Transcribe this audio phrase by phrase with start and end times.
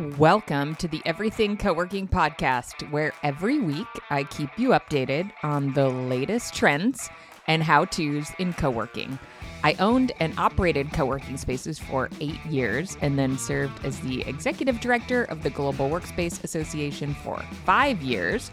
[0.00, 5.90] Welcome to the Everything Co-working podcast, where every week I keep you updated on the
[5.90, 7.10] latest trends
[7.46, 9.18] and how-tos in co-working.
[9.62, 14.80] I owned and operated co-working spaces for 8 years and then served as the executive
[14.80, 18.50] director of the Global Workspace Association for 5 years.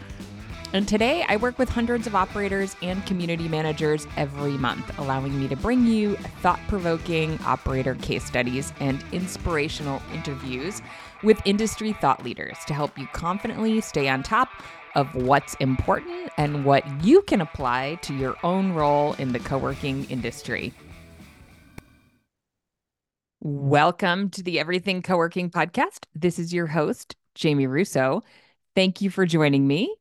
[0.74, 5.48] And today I work with hundreds of operators and community managers every month, allowing me
[5.48, 10.82] to bring you thought provoking operator case studies and inspirational interviews
[11.22, 14.50] with industry thought leaders to help you confidently stay on top
[14.94, 19.56] of what's important and what you can apply to your own role in the co
[19.56, 20.74] working industry.
[23.40, 26.04] Welcome to the Everything Co working podcast.
[26.14, 28.22] This is your host, Jamie Russo.
[28.74, 29.94] Thank you for joining me.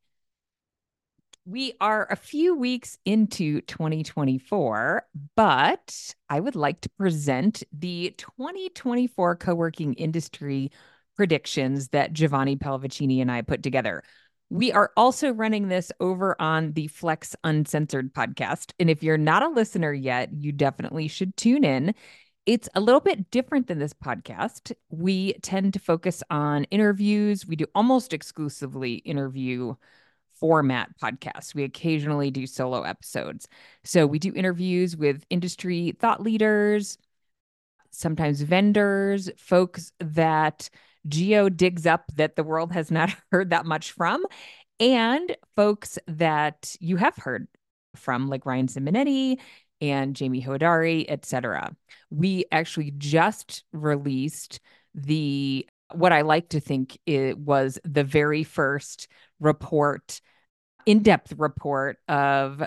[1.49, 9.37] We are a few weeks into 2024, but I would like to present the 2024
[9.37, 10.73] co working industry
[11.15, 14.03] predictions that Giovanni Palavicini and I put together.
[14.49, 18.73] We are also running this over on the Flex Uncensored podcast.
[18.77, 21.95] And if you're not a listener yet, you definitely should tune in.
[22.45, 24.73] It's a little bit different than this podcast.
[24.89, 27.47] We tend to focus on interviews.
[27.47, 29.75] We do almost exclusively interview
[30.39, 31.55] format podcasts.
[31.55, 33.47] We occasionally do solo episodes.
[33.83, 36.97] So we do interviews with industry thought leaders,
[37.91, 40.69] sometimes vendors, folks that
[41.07, 44.25] Gio digs up that the world has not heard that much from,
[44.79, 47.47] and folks that you have heard
[47.95, 49.39] from, like Ryan Simonetti
[49.81, 51.75] and Jamie Hodari, etc.
[52.09, 54.59] We actually just released
[54.93, 59.07] the what I like to think it was the very first
[59.39, 60.21] report,
[60.85, 62.63] in-depth report of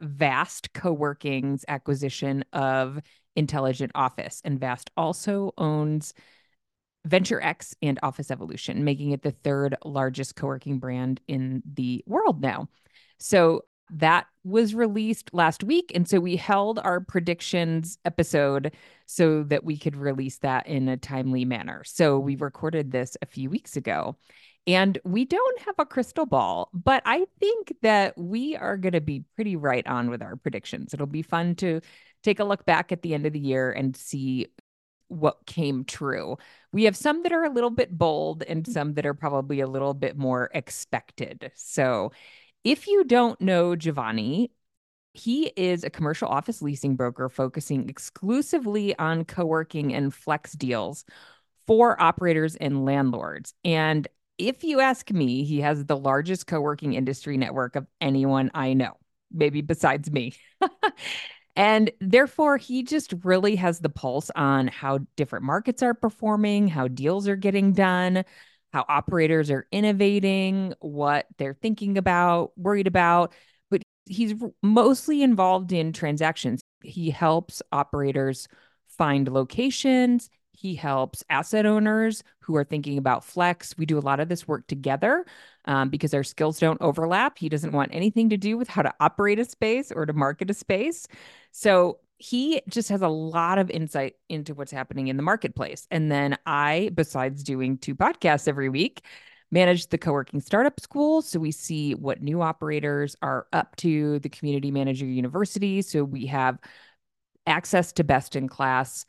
[0.00, 3.00] Vast Co-working's acquisition of
[3.36, 4.40] Intelligent Office.
[4.44, 6.14] And Vast also owns
[7.04, 12.02] Venture X and Office Evolution, making it the third largest co working brand in the
[12.06, 12.68] world now.
[13.18, 15.92] So that was released last week.
[15.94, 18.72] And so we held our predictions episode
[19.06, 21.82] so that we could release that in a timely manner.
[21.84, 22.44] So we mm-hmm.
[22.44, 24.16] recorded this a few weeks ago.
[24.66, 29.00] And we don't have a crystal ball, but I think that we are going to
[29.02, 30.94] be pretty right on with our predictions.
[30.94, 31.82] It'll be fun to
[32.22, 34.46] take a look back at the end of the year and see
[35.08, 36.38] what came true.
[36.72, 38.72] We have some that are a little bit bold and mm-hmm.
[38.72, 41.52] some that are probably a little bit more expected.
[41.54, 42.12] So,
[42.64, 44.50] if you don't know Giovanni,
[45.12, 51.04] he is a commercial office leasing broker focusing exclusively on co working and flex deals
[51.66, 53.54] for operators and landlords.
[53.64, 54.08] And
[54.38, 58.74] if you ask me, he has the largest co working industry network of anyone I
[58.74, 58.94] know,
[59.30, 60.34] maybe besides me.
[61.56, 66.88] And therefore, he just really has the pulse on how different markets are performing, how
[66.88, 68.24] deals are getting done,
[68.74, 73.32] how operators are innovating, what they're thinking about, worried about.
[73.70, 76.60] But he's mostly involved in transactions.
[76.82, 78.48] He helps operators
[78.88, 80.28] find locations.
[80.50, 83.78] He helps asset owners who are thinking about flex.
[83.78, 85.24] We do a lot of this work together
[85.66, 87.38] um, because our skills don't overlap.
[87.38, 90.50] He doesn't want anything to do with how to operate a space or to market
[90.50, 91.06] a space.
[91.52, 95.86] So he just has a lot of insight into what's happening in the marketplace.
[95.90, 99.04] And then I, besides doing two podcasts every week,
[99.50, 104.28] manage the co-working startup school so we see what new operators are up to the
[104.28, 106.58] community manager university so we have
[107.46, 109.06] access to best in class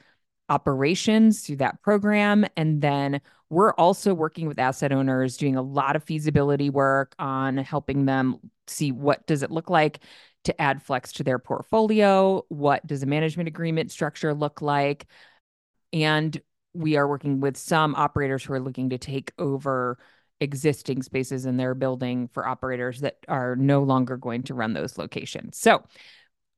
[0.50, 2.46] operations through that program.
[2.56, 7.58] And then we're also working with asset owners, doing a lot of feasibility work on
[7.58, 10.00] helping them see what does it look like
[10.46, 12.44] to add flex to their portfolio?
[12.50, 15.08] What does a management agreement structure look like?
[15.94, 16.40] And
[16.74, 19.98] we are working with some operators who are looking to take over
[20.42, 24.98] existing spaces in their building for operators that are no longer going to run those
[24.98, 25.58] locations.
[25.58, 25.84] So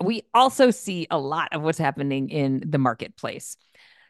[0.04, 3.58] we also see a lot of what's happening in the marketplace.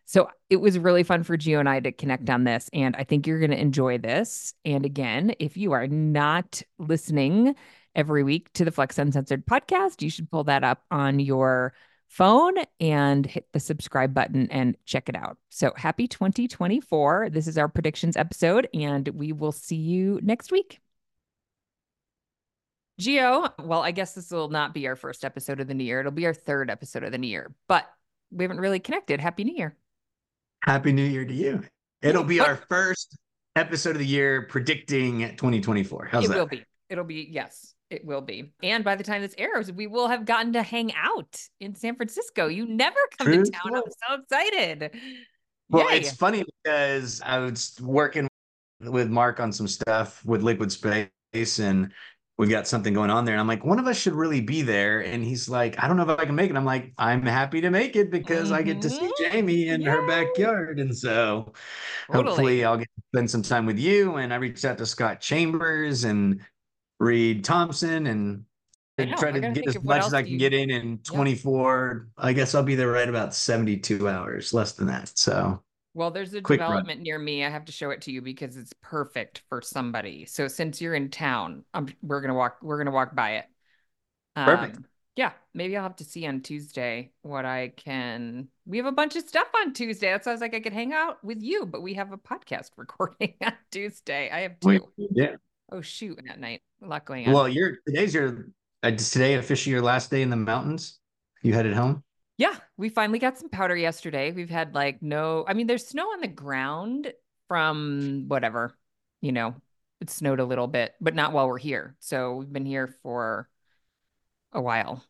[0.06, 2.70] So it was really fun for Gio and I to connect on this.
[2.72, 4.53] And I think you're going to enjoy this.
[4.64, 7.56] And again, if you are not listening
[7.97, 11.73] every week to the Flex Uncensored podcast, you should pull that up on your
[12.08, 15.38] phone and hit the subscribe button and check it out.
[15.49, 17.32] So happy 2024.
[17.32, 20.79] This is our predictions episode, and we will see you next week.
[23.02, 25.99] Gio, well, I guess this will not be our first episode of the new year.
[25.99, 27.85] It'll be our third episode of the new year, but
[28.32, 29.20] we haven't really connected.
[29.20, 29.76] Happy New Year.
[30.64, 31.64] Happy New Year to you.
[32.02, 33.17] It'll be our first
[33.55, 36.09] episode of the year predicting 2024.
[36.11, 36.38] How's it that?
[36.38, 36.64] will be.
[36.90, 38.51] It'll be, yes, it will be.
[38.61, 41.95] And by the time this airs, we will have gotten to hang out in San
[41.95, 42.47] Francisco.
[42.47, 43.75] You never come True to town.
[43.75, 44.91] I'm so excited.
[45.69, 45.99] Well, Yay.
[45.99, 48.28] it's funny because I was working
[48.81, 51.91] with Mark on some stuff with Liquid Space and
[52.37, 53.34] we've got something going on there.
[53.34, 54.99] And I'm like, one of us should really be there.
[55.01, 56.55] And he's like, I don't know if I can make it.
[56.55, 59.31] I'm like, I'm happy to make it because I get to see Mhm.
[59.31, 60.79] Jamie in her backyard.
[60.79, 61.53] And so
[62.11, 62.25] Totally.
[62.25, 64.17] hopefully I'll get to spend some time with you.
[64.17, 66.39] And I reached out to Scott Chambers and
[66.99, 68.44] Reed Thompson and
[68.97, 72.08] I know, try to get as much as I you- can get in in 24.
[72.17, 75.11] I guess I'll be there right about 72 hours, less than that.
[75.17, 75.61] So
[75.94, 76.70] Well, there's a Quick run.
[76.70, 77.44] development near me.
[77.46, 80.26] I have to show it to you because it's perfect for somebody.
[80.26, 82.58] So since you're in town, I'm, we're gonna walk.
[82.64, 83.46] We're gonna walk by it.
[84.35, 84.78] Perfect.
[84.78, 84.85] Um,
[85.16, 88.49] yeah, maybe I'll have to see on Tuesday what I can.
[88.67, 90.11] We have a bunch of stuff on Tuesday.
[90.11, 92.17] That's why I was like, I could hang out with you, but we have a
[92.17, 94.29] podcast recording on Tuesday.
[94.32, 94.88] I have two.
[94.97, 95.35] we, yeah.
[95.72, 97.34] Oh shoot, at night, a lot going on.
[97.34, 98.47] Well, you're today's your
[98.84, 101.00] uh, today officially your last day in the mountains.
[101.41, 102.03] You headed home.
[102.38, 104.32] Yeah, we finally got some powder yesterday.
[104.32, 107.14] We've had like no, I mean, there's snow on the ground
[107.47, 108.78] from whatever,
[109.22, 109.56] you know,
[110.02, 111.96] it snowed a little bit, but not while we're here.
[112.00, 113.50] So we've been here for
[114.52, 115.03] a while.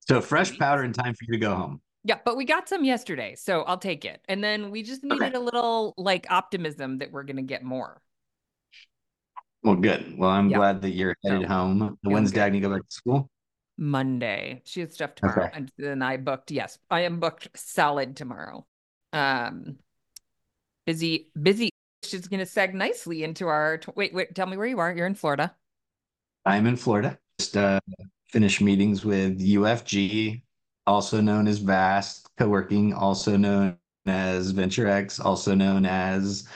[0.00, 1.80] So fresh powder in time for you to go home.
[2.04, 4.20] Yeah, but we got some yesterday, so I'll take it.
[4.28, 5.26] And then we just Okay.
[5.26, 8.00] needed a little like optimism that we're gonna get more.
[9.62, 10.18] Well, good.
[10.18, 10.56] Well, I'm Yeah.
[10.58, 11.98] glad that you're headed So, home.
[12.02, 13.30] When's dad go back to school?
[13.78, 14.62] Monday.
[14.64, 15.44] She has stuff tomorrow.
[15.46, 15.56] Okay.
[15.56, 18.66] And then I booked, yes, I am booked solid tomorrow.
[19.12, 19.78] Um
[20.86, 21.70] busy, busy.
[22.02, 24.92] She's gonna seg nicely into our tw- wait, wait, tell me where you are.
[24.92, 25.54] You're in Florida.
[26.44, 27.18] I'm in Florida.
[27.38, 27.80] Just uh,
[28.26, 30.42] finished meetings with UFG,
[30.86, 33.76] also known as Vast Co-working, also known
[34.06, 36.48] as Venture X, also known as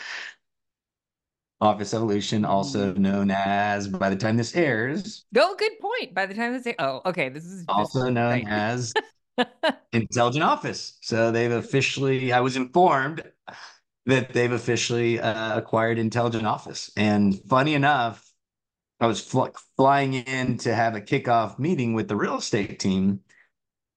[1.67, 2.99] Office Evolution, also Mm.
[2.99, 6.15] known as, by the time this airs, Go, good point.
[6.15, 8.49] By the time they say, oh, okay, this is this also is known right.
[8.49, 8.93] as
[9.93, 10.99] Intelligent Office.
[11.03, 13.23] So they've officially, I was informed
[14.07, 16.91] that they've officially uh, acquired Intelligent Office.
[16.97, 18.23] And funny enough,
[19.01, 19.47] I was fl-
[19.77, 23.21] flying in to have a kickoff meeting with the real estate team,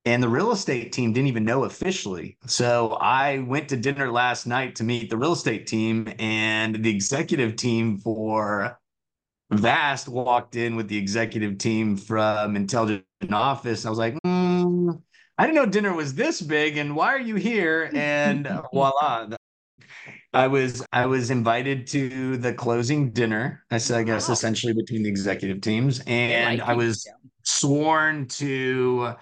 [0.06, 2.38] and the real estate team didn't even know officially.
[2.46, 6.90] So I went to dinner last night to meet the real estate team, and the
[6.90, 8.80] executive team for
[9.52, 13.86] Vast walked in with the executive team from Intelligent Office.
[13.86, 14.92] I was like, "Hmm,
[15.38, 17.92] I didn't know dinner was this big, and why are you here?
[17.96, 19.30] And voila.
[20.34, 23.64] I was I was invited to the closing dinner.
[23.72, 24.34] I said, I guess Wow.
[24.34, 27.08] essentially between the executive teams, and like I was
[27.44, 29.14] sworn to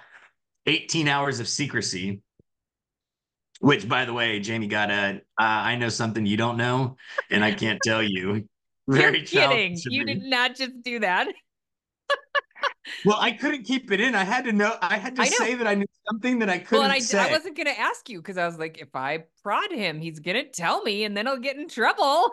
[0.68, 2.22] 18 hours of secrecy.
[3.60, 5.22] Which, by the way, Jamie got a.
[5.40, 6.96] Uh, I know something you don't know,
[7.32, 8.48] and I can't tell you.
[8.88, 9.78] Very You're kidding.
[9.90, 10.14] You me.
[10.14, 11.28] did not just do that.
[13.06, 14.16] Well, I couldn't keep it in.
[14.16, 14.76] I had to know.
[14.82, 17.20] I had to I say that I knew something that I couldn't and I, say.
[17.20, 20.46] I wasn't gonna ask you because I was like, if I prod him, he's gonna
[20.46, 22.32] tell me, and then I'll get in trouble.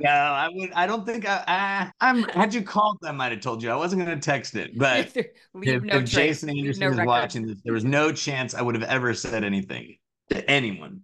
[0.00, 0.72] No, I would.
[0.72, 1.44] I don't think I.
[1.46, 2.22] I I'm.
[2.24, 3.70] Had you called, I might have told you.
[3.70, 7.08] I wasn't going to text it, but if, no if Jason Anderson no was record.
[7.08, 9.96] watching this, there was no chance I would have ever said anything
[10.30, 11.02] to anyone.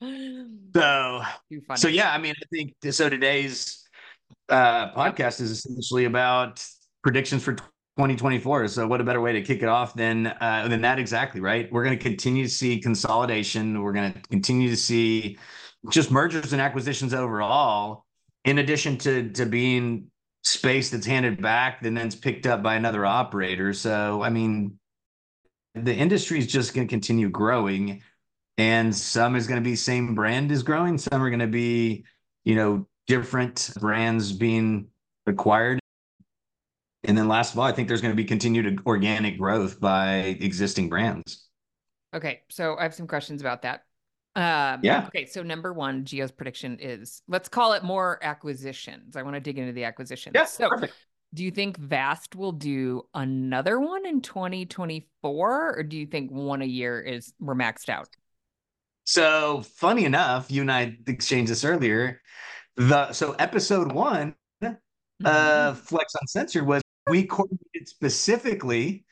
[0.74, 1.22] So,
[1.76, 2.12] so yeah.
[2.12, 3.08] I mean, I think so.
[3.08, 3.84] Today's
[4.48, 6.66] uh, podcast is essentially about
[7.04, 8.66] predictions for 2024.
[8.68, 10.98] So, what a better way to kick it off than uh, than that?
[10.98, 11.70] Exactly right.
[11.70, 13.80] We're going to continue to see consolidation.
[13.80, 15.38] We're going to continue to see
[15.90, 18.04] just mergers and acquisitions overall.
[18.44, 20.10] In addition to to being
[20.44, 23.72] space that's handed back and then it's picked up by another operator.
[23.72, 24.78] So, I mean,
[25.74, 28.02] the industry is just going to continue growing,
[28.58, 30.98] and some is going to be same brand is growing.
[30.98, 32.04] Some are going to be,
[32.44, 34.88] you know, different brands being
[35.26, 35.80] acquired.
[37.06, 40.36] And then last of all, I think there's going to be continued organic growth by
[40.40, 41.48] existing brands.
[42.14, 43.82] Okay, so I have some questions about that.
[44.36, 45.06] Um, Yeah.
[45.08, 49.16] Okay, so number one, Gio's prediction is let's call it more acquisitions.
[49.16, 50.34] I want to dig into the acquisitions.
[50.46, 50.94] so, perfect.
[51.32, 56.62] do you think Vast will do another one in 2024, or do you think one
[56.62, 58.08] a year is we're maxed out?
[59.04, 62.20] So funny enough, you and I exchanged this earlier.
[62.76, 64.36] The so episode one
[65.22, 65.26] Mm-hmm.
[65.26, 69.04] uh Flex Uncensored was we coordinated specifically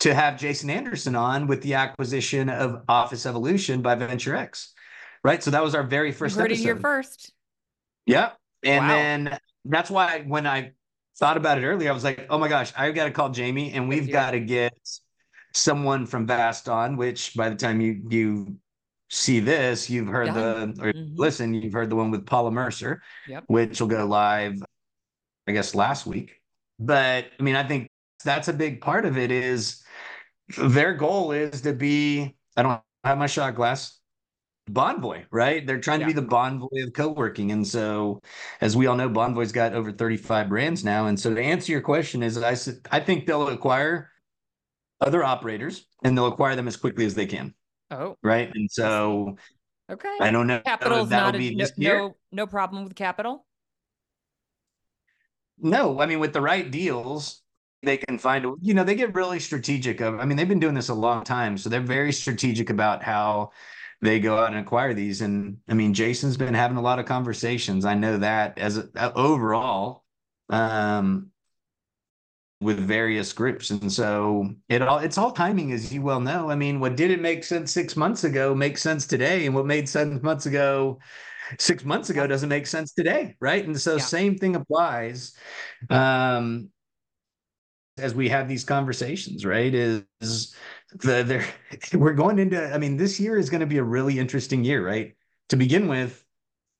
[0.00, 4.72] to have Jason Anderson on with the acquisition of Office Evolution by Venture X.
[5.22, 5.42] Right.
[5.42, 7.32] So that was our very You first heard it here first.
[8.06, 8.32] Yeah.
[8.62, 8.88] And Wow.
[8.94, 10.72] then that's why when I
[11.18, 13.72] thought about it earlier, I was like, oh my gosh, I've got to call Jamie
[13.72, 14.76] and we've got to get
[15.54, 18.56] someone from Vast on, which by the time you you
[19.10, 20.74] see this, you've heard Done.
[20.74, 21.12] the or Mhm.
[21.16, 23.44] listen, you've heard the one with Paula Mercer, Yep.
[23.46, 24.60] which will go live,
[25.46, 26.40] I guess, last week.
[26.80, 27.88] But I mean, I think
[28.24, 29.83] that's a big part of it is
[30.58, 34.00] their goal is to be, I don't have my shot glass.
[34.70, 35.66] Bonvoy, right?
[35.66, 36.08] They're trying Yeah.
[36.08, 37.52] to be the Bonvoy of co-working.
[37.52, 38.22] And so
[38.62, 41.06] as we all know, Bonvoy's got over 35 brands now.
[41.06, 42.56] And so to answer your question is I,
[42.90, 44.10] I think they'll acquire
[45.02, 47.54] other operators and they'll acquire them as quickly as they can,
[47.90, 48.50] Oh, right?
[48.54, 49.36] And so
[49.90, 50.16] okay.
[50.20, 53.44] I don't know Capital's not a, no, no no problem with capital.
[55.58, 57.42] No, I mean with the right deals,
[57.84, 60.74] they can find you know, they get really strategic of I mean, they've been doing
[60.74, 63.50] this a long time, so they're very strategic about how
[64.02, 65.20] they go out and acquire these.
[65.22, 67.84] And I mean, Jason's been having a lot of conversations.
[67.84, 70.04] I know that as a, uh, overall,
[70.50, 71.30] um,
[72.60, 73.70] with various groups.
[73.70, 76.50] And so it all it's all timing, as you well know.
[76.50, 79.88] I mean, what didn't make sense six months ago makes sense today, and what made
[79.88, 80.98] sense months ago,
[81.58, 83.66] six months ago doesn't make sense today, right?
[83.66, 84.06] And so Yeah.
[84.06, 85.36] same thing applies.
[85.90, 86.70] Um
[87.98, 89.72] as we have these conversations, right?
[89.72, 91.46] Is the there
[91.94, 94.84] we're going into I mean, this year is going to be a really interesting year,
[94.84, 95.14] right?
[95.50, 96.24] To begin with,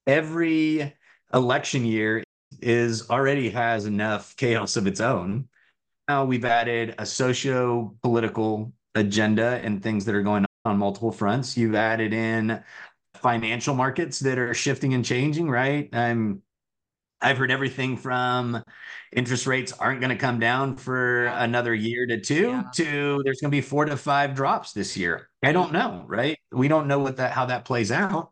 [0.07, 0.95] every
[1.33, 2.23] election year
[2.61, 5.49] is already has enough chaos of its own.
[6.09, 11.57] Now we've added a socio-political agenda and things that are going on on multiple fronts.
[11.57, 12.63] You've added in
[13.15, 15.89] financial markets that are shifting and changing, right?
[15.93, 16.43] I'm
[17.25, 18.63] I've heard everything from
[19.13, 22.63] interest rates aren't going to come down for another year to two Yeah.
[22.75, 25.31] to there's going to be four to five drops this year.
[25.43, 26.39] I don't know, right?
[26.53, 28.31] We don't know what that how that plays out.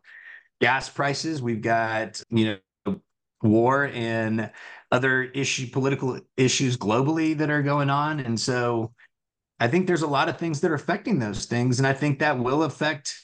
[0.61, 3.01] Gas prices, we've got, you know,
[3.41, 4.51] war and
[4.91, 8.93] other issue political issues globally that are going on and so
[9.59, 12.19] I think there's a lot of things that are affecting those things and I think
[12.19, 13.15] that will affect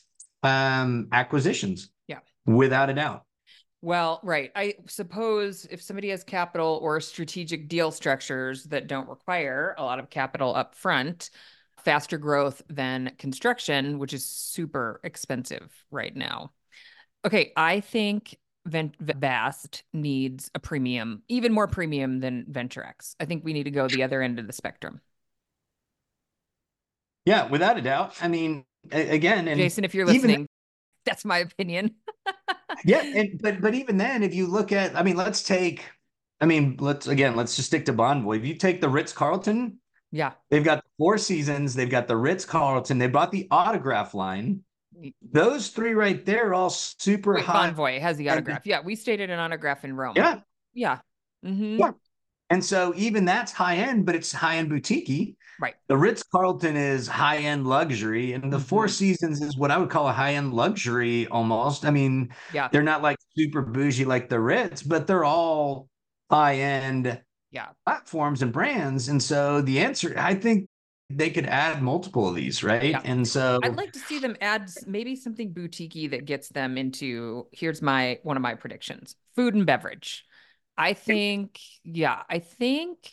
[0.43, 1.91] um acquisitions.
[2.07, 2.19] Yeah.
[2.45, 3.23] Without a doubt.
[3.81, 4.51] Well, right.
[4.55, 9.99] I suppose if somebody has capital or strategic deal structures that don't require a lot
[9.99, 11.29] of capital up front,
[11.83, 16.51] faster growth than construction, which is super expensive right now.
[17.25, 23.15] Okay, I think Vast needs a premium, even more premium than VentureX.
[23.19, 24.99] I think we need to go the other end of the spectrum.
[27.25, 28.15] Yeah, without a doubt.
[28.21, 30.47] I mean, again, and Jason, if you're listening,
[31.05, 31.95] that's my opinion.
[32.85, 35.83] yeah, and but but even then, if you look at, I mean, let's take,
[36.41, 38.37] I mean, let's again, let's just stick to Bonvoy.
[38.37, 39.79] If you take the Ritz Carlton,
[40.11, 40.33] Yeah.
[40.49, 44.61] they've got Four Seasons, they've got the Ritz Carlton, they bought the autograph line.
[45.31, 47.71] Those three right there, are all super Wait, high.
[47.71, 48.65] Bonvoy has the autograph.
[48.65, 50.13] Yeah, we stayed at an autograph in Rome.
[50.17, 50.39] Yeah,
[50.73, 50.99] Yeah.
[51.43, 51.91] hmm Yeah.
[52.49, 55.37] and so even that's high end, but it's high end boutique.
[55.59, 55.75] Right.
[55.89, 58.91] The Ritz Carlton is high end luxury, and the Four Mhm.
[58.91, 61.85] Seasons is what I would call a high end luxury almost.
[61.85, 62.69] I mean, Yeah.
[62.71, 65.89] they're not like super bougie like the Ritz, but they're all
[66.29, 67.69] high end Yeah.
[67.85, 69.09] platforms and brands.
[69.09, 70.69] And so the answer, I think
[71.09, 72.91] they could add multiple of these, right?
[72.91, 73.01] Yeah.
[73.03, 77.47] And so I'd like to see them add maybe something boutiquey that gets them into
[77.51, 79.15] here's my one of my predictions.
[79.35, 80.25] Food and beverage.
[80.77, 83.11] I think yeah, I think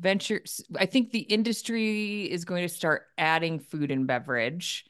[0.00, 4.86] ventures I think the industry is going to start adding food and beverage.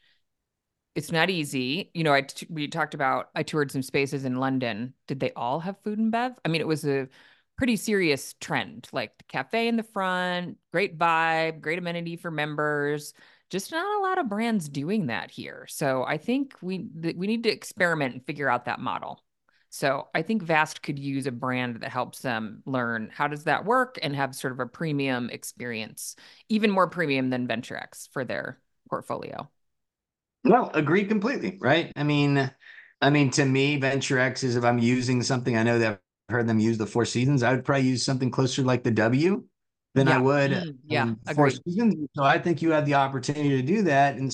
[0.94, 1.90] It's not easy.
[1.94, 4.94] You know, I we talked about I toured some spaces in London.
[5.08, 6.38] Did they all have food and bev?
[6.44, 7.08] I mean, it was a
[7.56, 13.12] pretty serious trend, like the cafe in the front, great vibe, great amenity for members.
[13.50, 15.66] Just not a lot of brands doing that here.
[15.68, 19.23] So I think we we need to experiment and figure out that model.
[19.74, 23.64] So I think Vast could use a brand that helps them learn how does that
[23.64, 26.14] work and have sort of a premium experience,
[26.48, 29.50] even more premium than VentureX for their portfolio.
[30.44, 31.90] no, agree completely, right?
[31.96, 32.48] I mean,
[33.02, 36.32] I mean, to me, Venture X is if I'm using something, I know that I've
[36.32, 37.42] heard them use the Four Seasons.
[37.42, 39.42] I would probably use something closer like the W
[39.96, 41.50] than I would Mm, yeah, um, Four.
[41.50, 41.96] Seasons.
[42.14, 44.32] So I think you have the opportunity to do that, and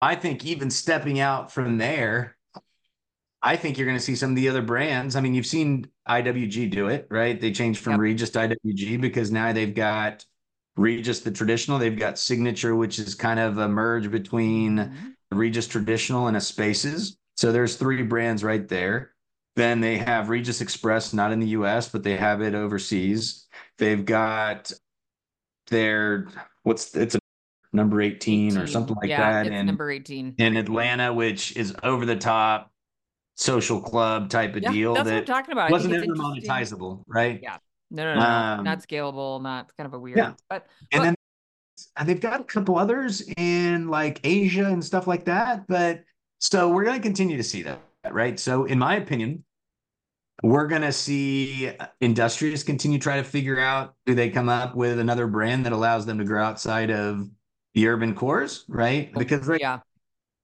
[0.00, 2.38] I think even stepping out from there,
[3.44, 5.16] I think you're going to see some of the other brands.
[5.16, 7.38] I mean, you've seen IWG do it, right?
[7.38, 8.00] They changed from Yep.
[8.00, 10.24] Regus to IWG because now they've got
[10.76, 15.14] Regus the traditional, they've got Signature, which is kind of a merge between Mhm.
[15.30, 17.18] Regus traditional and a Spaces.
[17.36, 19.12] So there's three brands right there.
[19.56, 23.46] Then they have Regus Express, not in the US, but they have it overseas.
[23.78, 24.72] They've got
[25.68, 26.28] their
[26.62, 27.18] what's it's a
[27.72, 29.52] number 18, or something like yeah, that.
[29.52, 30.34] It's number 18.
[30.38, 32.72] in Atlanta, which is over the top
[33.36, 35.70] social club type of Yeah, deal that's what I'm talking about.
[35.70, 37.40] Wasn't ever monetizable, right?
[37.42, 37.58] Yeah.
[37.90, 38.26] No, no, no.
[38.26, 40.32] Um, not scalable, not kind of a weird, yeah.
[40.48, 41.14] but And Well-
[41.98, 45.66] then they've got a couple others in like Asia and stuff like that.
[45.66, 46.04] But
[46.38, 48.38] so we're going to continue to see that, right?
[48.38, 49.44] So, in my opinion,
[50.42, 54.74] we're going to see industrious continue to try to figure out do they come up
[54.74, 57.28] with another brand that allows them to grow outside of
[57.74, 59.12] the urban cores, right?
[59.14, 59.80] Because right yeah,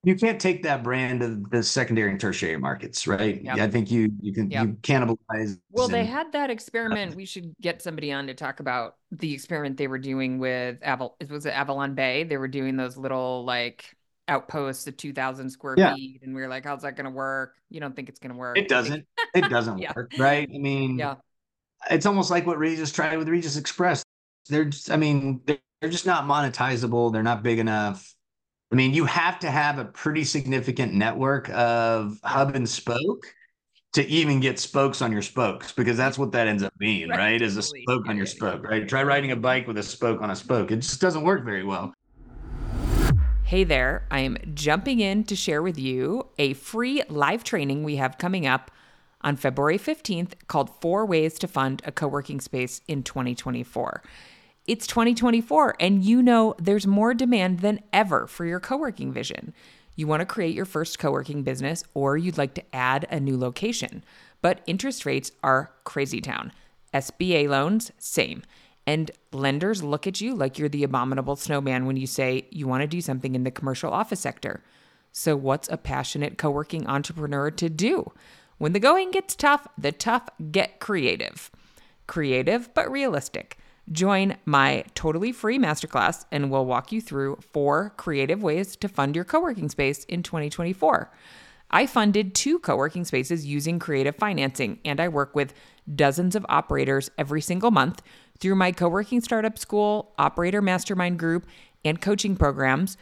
[0.02, 3.42] you can't take that brand to the secondary and tertiary markets, right?
[3.42, 3.59] Yep.
[3.59, 4.66] I think you you can yep.
[4.66, 5.59] you cannibalize.
[5.71, 7.14] Well, and, they had that experiment.
[7.21, 11.12] We should get somebody on to talk about the experiment they were doing with Aval.
[11.28, 12.25] Was it Avalon Bay?
[12.25, 13.95] They were doing those little like
[14.30, 15.95] outposts of 2000 square yeah.
[15.95, 18.30] feet and we were like how's that going to work you don't think it's going
[18.30, 19.04] to work it doesn't
[19.35, 19.92] it doesn't yeah.
[19.97, 21.16] work right i mean yeah
[21.90, 24.04] it's almost like what regus tried with regus express
[24.49, 28.14] they're just i mean they're, they're just not monetizable they're not big enough
[28.73, 33.27] I mean, you have to have a pretty significant network of hub and spoke
[33.95, 37.19] to even get spokes on your spokes because that's what that ends up being, right?
[37.19, 37.43] right?
[37.43, 38.89] Is a spoke on your spoke, right?
[38.89, 40.71] Try riding a bike with a spoke on a spoke.
[40.71, 41.93] It just doesn't work very well.
[43.43, 47.97] Hey there, I am jumping in to share with you a free live training we
[47.97, 48.71] have coming up
[49.23, 54.05] on February 15th called Four Ways to Fund a Co working Space in 2024.
[54.71, 59.53] It's 2024, and you know there's more demand than ever for your co working vision.
[59.97, 63.19] You want to create your first co working business, or you'd like to add a
[63.19, 64.05] new location.
[64.41, 66.53] But interest rates are crazy town.
[66.95, 68.45] SBA loans, same.
[68.87, 72.83] And lenders look at you like you're the abominable snowman when you say you want
[72.83, 74.62] to do something in the commercial office sector.
[75.11, 78.12] So, what's a passionate co working entrepreneur to do?
[78.59, 81.50] When the going gets tough, the tough get creative.
[82.07, 83.59] Creative, but realistic.
[83.91, 89.17] Join my totally free masterclass and we'll walk you through four creative ways to fund
[89.17, 91.11] your co working space in 2024.
[91.71, 95.55] I funded two co working spaces using creative financing, and I work with
[95.95, 98.03] dozens of operators every single month
[98.39, 101.47] through my co working startup school, operator mastermind group,
[101.85, 102.97] and coaching programs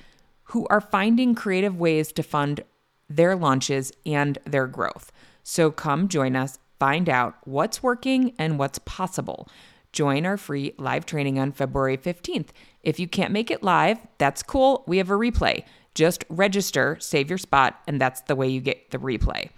[0.44, 2.62] who are finding creative ways to fund
[3.08, 5.12] their launches and their growth.
[5.42, 9.48] So come join us, find out what's working and what's possible.
[9.92, 12.48] Join our free live training on February 15th.
[12.82, 14.84] If you can't make it live, that's cool.
[14.86, 15.64] We have a replay.
[15.94, 19.50] Just register, save your spot, and that's the way you get the replay.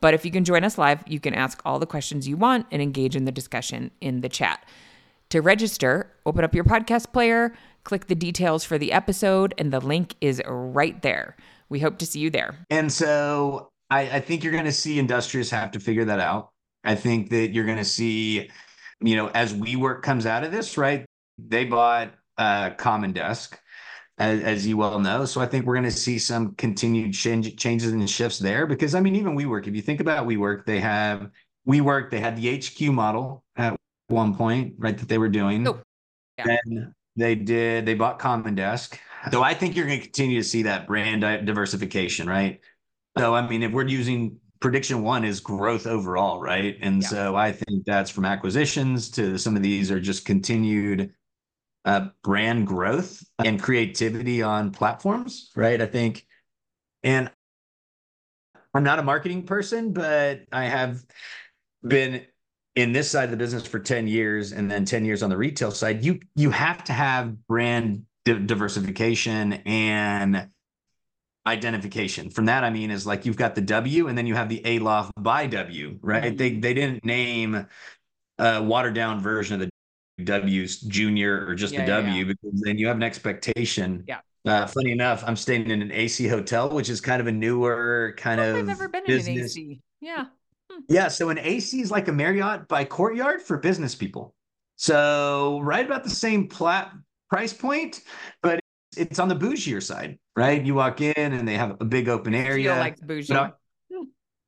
[0.00, 2.66] But if you can join us live, you can ask all the questions you want
[2.70, 4.64] and engage in the discussion in the chat.
[5.30, 9.80] To register, open up your podcast player, click the details for the episode, and the
[9.80, 11.36] link is right there.
[11.68, 12.66] We hope to see you there.
[12.70, 16.50] And so I, I think you're going to see Industrious have to figure that out.
[16.84, 18.50] I think that you're going to see
[19.00, 21.04] you know, as WeWork comes out of this, right?
[21.38, 23.58] They bought uh, Common Desk,
[24.18, 25.24] as, as you well know.
[25.24, 28.66] So I think we're going to see some continued change, changes and shifts there.
[28.66, 31.30] Because I mean, even WeWork, if you think about WeWork, they have
[31.68, 33.76] WeWork, they had the HQ model at
[34.08, 34.96] one point, right?
[34.96, 35.66] That they were doing.
[35.68, 35.80] Oh,
[36.38, 36.56] yeah.
[36.64, 37.86] And they did.
[37.86, 38.98] They bought Common Desk.
[39.32, 42.60] So I think you're going to continue to see that brand diversification, right?
[43.18, 46.76] So I mean, if we're using prediction one is growth overall, right?
[46.80, 47.08] And yeah.
[47.08, 51.12] so I think that's from acquisitions to some of these are just continued
[51.84, 55.80] uh, brand growth and creativity on platforms, right?
[55.80, 56.26] I think,
[57.02, 57.30] and
[58.74, 61.02] I'm not a marketing person, but I have
[61.86, 62.26] been
[62.74, 65.36] in this side of the business for 10 years and then 10 years on the
[65.36, 66.04] retail side.
[66.04, 70.48] You you have to have brand diversification and
[71.52, 72.30] identification.
[72.30, 74.62] From that, I mean, is like you've got the W and then you have the
[74.64, 76.24] Aloft by W, right?
[76.24, 76.36] Mm-hmm.
[76.36, 77.66] They they didn't name
[78.38, 82.24] a watered down version of the W's junior or just yeah, the W yeah.
[82.24, 84.04] because then you have an expectation.
[84.06, 84.20] Yeah.
[84.46, 88.14] Uh, funny enough, I'm staying in an AC hotel, which is kind of a newer
[88.16, 88.56] kind of.
[88.56, 89.56] I've never been business.
[89.56, 89.80] in an AC.
[90.00, 90.24] Yeah.
[90.70, 90.80] Hmm.
[90.88, 91.08] Yeah.
[91.08, 94.34] So an AC is like a Marriott by Courtyard for business people.
[94.76, 96.92] So right about the same plat
[97.28, 98.00] price point,
[98.42, 98.60] but
[98.98, 100.62] it's on the bougier side, right?
[100.62, 102.76] You walk in and they have a big open area.
[102.76, 103.34] Like bougie.
[103.34, 103.52] I,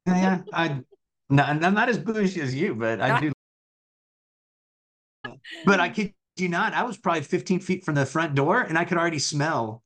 [0.07, 0.81] yeah, I
[1.29, 3.33] not, I'm not as bougie as you, but I do.
[5.65, 8.79] but I kid you not, I was probably 15 feet from the front door, and
[8.79, 9.83] I could already smell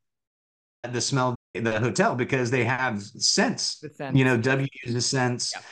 [0.85, 3.79] the smell the hotel because they have scents.
[3.79, 4.17] The scent.
[4.17, 5.53] You know, W uses scents.
[5.55, 5.63] Yeah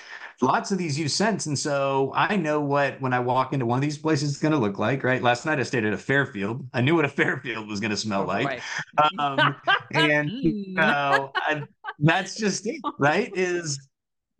[0.43, 1.47] lots of these use scents.
[1.47, 4.53] And so I know what, when I walk into one of these places, it's going
[4.53, 5.23] to look like, right?
[5.23, 6.67] Last night I stayed at a Fairfield.
[6.73, 8.61] I knew what a Fairfield was going to smell like.
[9.19, 9.57] Um,
[9.93, 11.63] and you know, I,
[12.01, 13.31] that's just it, right?
[13.35, 13.89] Is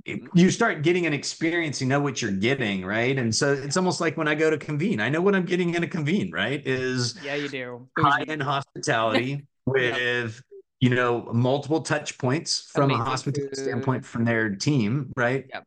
[0.05, 3.17] you start getting an experience, you know what you're getting, right?
[3.17, 5.75] And so it's almost like when I go to convene, I know what I'm getting
[5.75, 6.61] in a convene, right?
[6.67, 10.61] Is yeah, you do high end hospitality with yep.
[10.81, 15.47] you know multiple touch points from Amazing a hospitality standpoint from their team, right?
[15.55, 15.67] Yep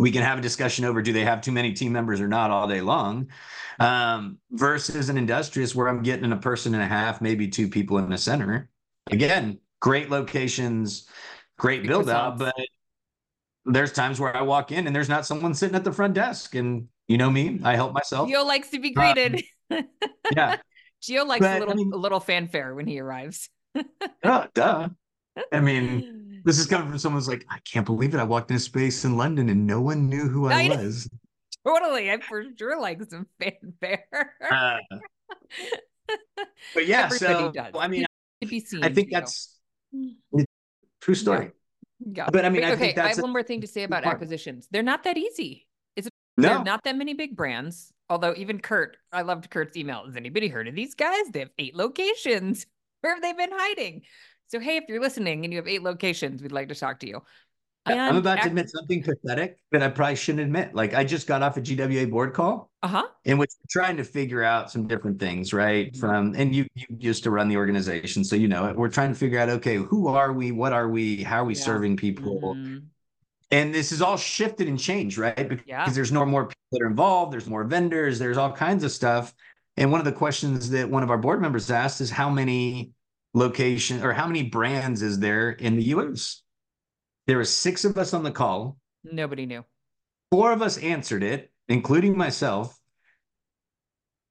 [0.00, 2.50] we can have a discussion over do they have too many team members or not
[2.50, 3.28] all day long
[3.78, 7.98] um, versus an industrious where i'm getting a person and a half maybe two people
[7.98, 8.68] in the center.
[9.10, 11.06] Again great locations
[11.58, 12.54] great build out but
[13.66, 16.54] there's times where i walk in and there's not someone sitting at the front desk
[16.54, 18.28] and you know me i help myself.
[18.28, 19.42] Gio likes to be greeted.
[19.70, 19.84] um,
[20.34, 20.56] yeah.
[21.02, 23.48] Gio likes but, a little I mean, a little fanfare when he arrives.
[24.22, 24.88] Oh duh.
[25.50, 28.18] I mean, this is coming from someone who's like, I can't believe it.
[28.18, 31.08] I walked into space in London and no one knew who I, I was.
[31.66, 32.10] Totally.
[32.10, 34.34] I for sure like some fanfare.
[34.50, 34.78] Uh,
[36.74, 37.72] but yeah, Everybody so does.
[37.78, 38.06] I mean,
[38.42, 39.58] I think that's
[41.00, 41.50] true story.
[42.00, 42.28] Yeah.
[42.32, 42.94] But I mean, I okay.
[42.96, 44.68] I have one more thing to say about acquisitions.
[44.70, 45.66] They're not that easy.
[45.96, 46.62] It's no.
[46.62, 47.92] not that many big brands.
[48.08, 50.04] Although even Kurt, I loved Kurt's email.
[50.06, 51.24] Has anybody heard of these guys?
[51.30, 52.66] They have eight locations.
[53.02, 54.02] Where have they been hiding?
[54.50, 57.08] So hey, if you're listening and you have eight locations, we'd like to talk to
[57.08, 57.22] you.
[57.86, 60.74] And I'm about to admit something pathetic that I probably shouldn't admit.
[60.74, 63.06] Like I just got off a GWA board call, uh-huh.
[63.24, 65.92] in which we're trying to figure out some different things, right?
[65.92, 66.00] Mm-hmm.
[66.00, 68.76] From and you you used to run the organization, so you know it.
[68.76, 70.50] We're trying to figure out, okay, who are we?
[70.50, 71.22] What are we?
[71.22, 71.62] How are we yeah.
[71.62, 72.54] serving people?
[72.56, 72.78] Mm-hmm.
[73.52, 75.48] And this is all shifted and changed, right?
[75.48, 75.88] Because yeah.
[75.90, 77.32] there's no more people that are involved.
[77.32, 78.18] There's more vendors.
[78.18, 79.32] There's all kinds of stuff.
[79.76, 82.92] And one of the questions that one of our board members asked is how many
[83.34, 86.42] location or how many brands is there in the US?
[87.26, 88.76] There were six of us on the call.
[89.04, 89.64] Nobody knew.
[90.30, 92.76] Four of us answered it, including myself.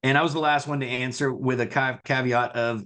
[0.04, 2.84] And I was the last one to answer with a caveat of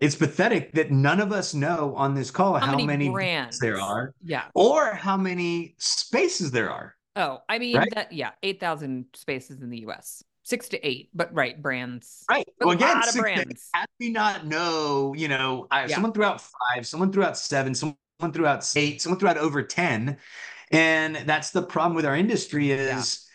[0.00, 3.58] it's pathetic that none of us know on this call how, how many, many brands
[3.58, 4.14] there are.
[4.22, 4.44] Yeah.
[4.54, 6.94] Or how many spaces there are.
[7.16, 7.92] Oh, I mean right?
[7.94, 10.22] that yeah, 8,000 spaces in the US.
[10.48, 12.24] 6 to 8, but right, brands.
[12.30, 12.48] Right.
[12.60, 13.68] Well, again, of brands.
[13.72, 15.94] How do we not know, you know, I, yeah.
[15.94, 16.40] someone threw out
[16.74, 17.96] 5, someone threw out 7, someone
[18.32, 20.16] threw out 8, someone threw out over 10.
[20.70, 23.26] And that's the problem with our industry is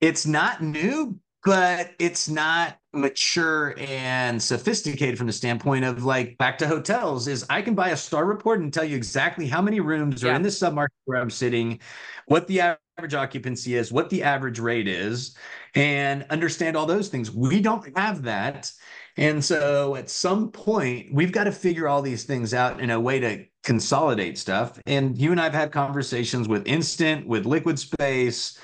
[0.00, 0.08] yeah.
[0.08, 6.58] it's not new, but it's not mature and sophisticated from the standpoint of like back
[6.58, 9.78] to hotels is I can buy a star report and tell you exactly how many
[9.78, 10.32] rooms yeah.
[10.32, 11.80] are in the submarket where I'm sitting,
[12.26, 15.36] what the average occupancy is, what the average rate is,
[15.74, 17.30] and understand all those things.
[17.30, 18.70] We don't have that.
[19.16, 23.00] And so at some point, we've got to figure all these things out in a
[23.00, 24.78] way to consolidate stuff.
[24.86, 28.58] And you and I have had conversations with Instant, with Liquid Space,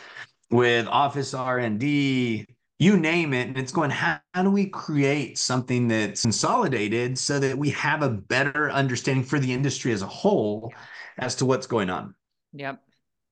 [0.51, 2.47] with Office R&D,
[2.81, 7.39] you name it and it's going how, how, do we create something that's consolidated so
[7.39, 10.73] that we have a better understanding for the industry as a whole
[11.19, 12.15] as to what's going on
[12.53, 12.83] yep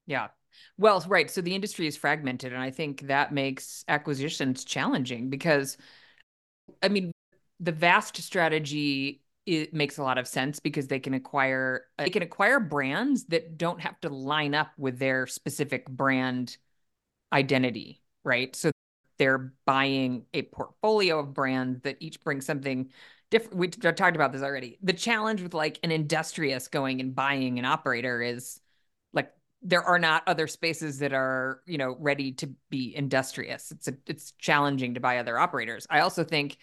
[0.07, 0.29] yeah
[0.79, 5.77] well right so the industry is fragmented and i think that makes acquisitions challenging because
[6.83, 7.13] i mean
[7.61, 12.11] the vast strategy it makes a lot of sense because they can acquire uh, they
[12.11, 16.57] can acquire brands that don't have to line up with their specific brand
[17.33, 18.71] identity right so
[19.19, 22.91] they're buying a portfolio of brands that each bring something
[23.31, 23.57] different.
[23.57, 24.79] We talked about this already.
[24.83, 28.61] The challenge with like an industrious going and buying an operator is
[29.63, 33.71] there are not other spaces that are you know ready to be industrious.
[33.71, 35.87] It's a, it's challenging to buy other operators.
[35.91, 36.57] I also think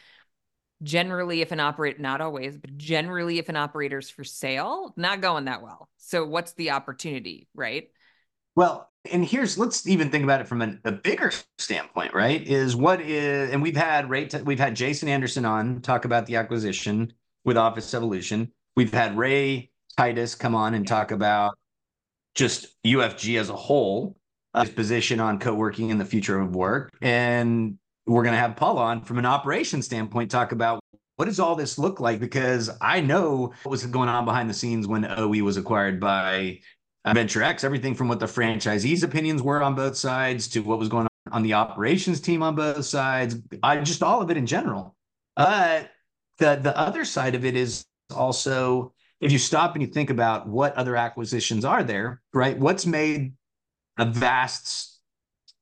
[0.83, 5.45] generally if an operator not always but generally if an operator's for sale not going
[5.45, 7.87] that well so what's the opportunity right
[8.57, 12.45] well and here's let's even think about it from a, a bigger standpoint, right?
[12.45, 16.35] Is what is and we've had Ray, we've had Jason Anderson on talk about the
[16.37, 18.51] acquisition with Office Evolution.
[18.75, 21.57] We've had Ray Titus come on and talk about
[22.35, 24.17] just UFG as a whole,
[24.53, 28.55] uh, his position on co-working in the future of work, and we're going to have
[28.55, 30.79] Paul on from an operations standpoint talk about
[31.15, 32.19] what does all this look like?
[32.19, 36.59] Because I know what was going on behind the scenes when OE was acquired by
[37.13, 40.89] Venture X, everything from what the franchisees' opinions were on both sides to what was
[40.89, 44.45] going on on the operations team on both sides, I just all of it in
[44.45, 44.95] general.
[45.35, 45.83] Uh,
[46.37, 48.93] the the other side of it is also
[49.25, 52.57] if you stop and you think about what other acquisitions are there, right?
[52.59, 53.33] What's made
[53.97, 54.99] a vast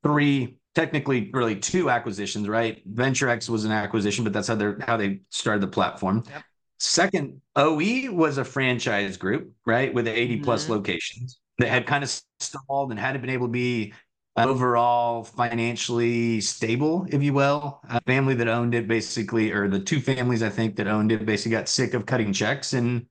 [0.04, 2.82] three, technically really two acquisitions, right?
[2.86, 6.24] Venture X was an acquisition, but that's how they how they started the platform.
[6.30, 6.44] Yep.
[6.80, 10.44] Second, OE was a franchise group, right, with 80 mm-hmm.
[10.44, 13.94] plus locations that had kind of stalled and hadn't been able to be
[14.36, 17.80] overall financially stable, if you will.
[17.90, 21.26] A family that owned it basically, or the two families I think that owned it
[21.26, 23.06] basically got sick of cutting checks and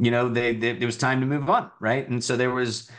[0.00, 2.08] you know, they, they it was time to move on, right?
[2.08, 2.90] And so there was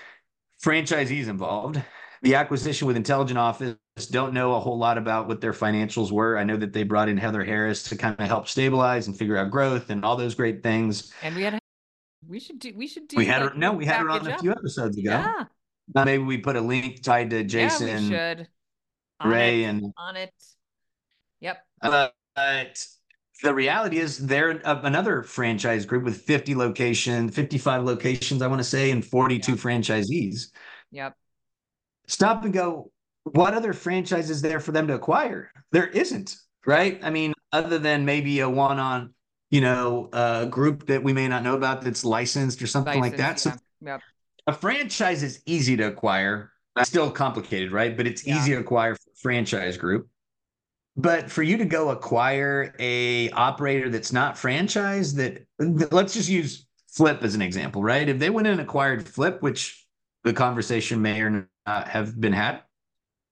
[0.64, 1.82] franchisees involved
[2.22, 3.76] the acquisition with Intelligent Office.
[4.10, 6.38] Don't know a whole lot about what their financials were.
[6.38, 9.38] I know that they brought in Heather Harris to kind of help stabilize and figure
[9.38, 11.12] out growth and all those great things.
[11.22, 11.60] And we had
[12.28, 14.38] we should do we should do we had her no we had her on a
[14.38, 15.12] few episodes ago.
[15.12, 15.46] Yeah.
[15.94, 17.88] Now maybe we put a link tied to Jason.
[17.88, 18.48] Yeah, we should.
[19.20, 20.34] On Ray it, and on it.
[21.42, 21.58] Yep.
[21.82, 22.86] Uh, but
[23.44, 28.60] the reality is they're uh, another franchise group with 50 locations, 55 locations, I want
[28.60, 30.48] to say, and 42 franchisees.
[30.92, 31.16] Yep
[32.12, 32.92] stop and go,
[33.24, 35.52] what other franchise is there for them to acquire?
[35.72, 37.00] There isn't, right?
[37.04, 39.14] I mean, other than maybe a one on
[39.50, 43.18] you know, a group that we may not know about that's licensed or something like
[43.18, 43.34] that.
[43.34, 43.86] License, So.
[43.86, 44.02] Yep.
[44.48, 46.54] a franchise is easy to acquire.
[46.78, 47.98] It's still complicated, right?
[47.98, 48.38] But it's Yeah.
[48.38, 50.08] easy to acquire for a franchise group.
[50.98, 56.68] But for you to go acquire a operator that's not franchise, that let's just use
[56.90, 58.10] Flip as an example, right?
[58.10, 59.86] If they went in and acquired Flip, which
[60.24, 62.64] the conversation may or not have been had,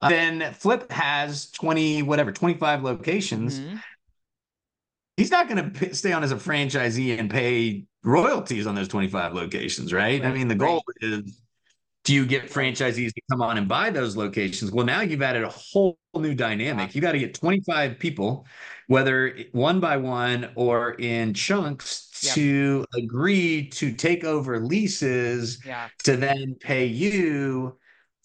[0.02, 3.60] then Flip has 20, whatever, 25 locations.
[3.60, 3.82] Mhm.
[5.18, 9.34] He's not going to stay on as a franchisee and pay royalties on those 25
[9.34, 10.24] locations, right?
[10.24, 11.42] I mean, the goal is
[12.10, 14.72] do you get franchisees to come on and buy those locations?
[14.72, 16.96] Well, now you've added a whole new dynamic.
[16.96, 18.48] You got to get 25 people,
[18.88, 22.34] whether one by one or in chunks, Yep.
[22.34, 25.88] to agree to take over leases Yeah.
[26.04, 27.78] to then pay you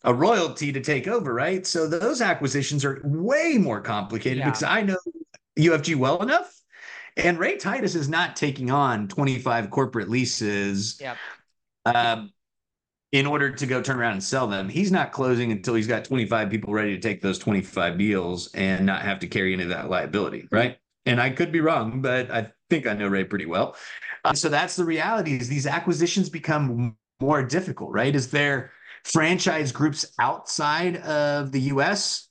[0.02, 1.66] a royalty to take over, right?
[1.66, 4.46] So those acquisitions are way more complicated Yeah.
[4.46, 4.96] because I know
[5.58, 6.58] UFG well enough.
[7.18, 11.18] And Ray Titus is not taking on 25 corporate leases Yep.
[11.84, 12.30] um,
[13.14, 14.68] in order to go turn around and sell them.
[14.68, 18.84] He's not closing until he's got 25 people ready to take those 25 deals and
[18.84, 20.78] not have to carry any of that liability, right?
[21.06, 23.76] And I could be wrong, but I think I know Ray pretty well.
[24.24, 28.12] Uh, so that's the reality is these acquisitions become more difficult, right?
[28.12, 28.72] Is there
[29.04, 32.28] franchise groups outside of the US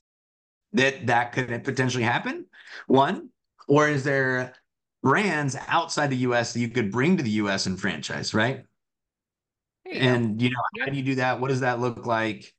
[0.74, 2.46] that that could potentially happen?
[2.88, 3.30] One,
[3.70, 4.54] or is there
[5.02, 8.66] brands outside the US that you could bring to the US and franchise, right?
[9.86, 10.06] There you go.
[10.08, 11.40] And you know, how do you do that?
[11.40, 12.54] What does that look like?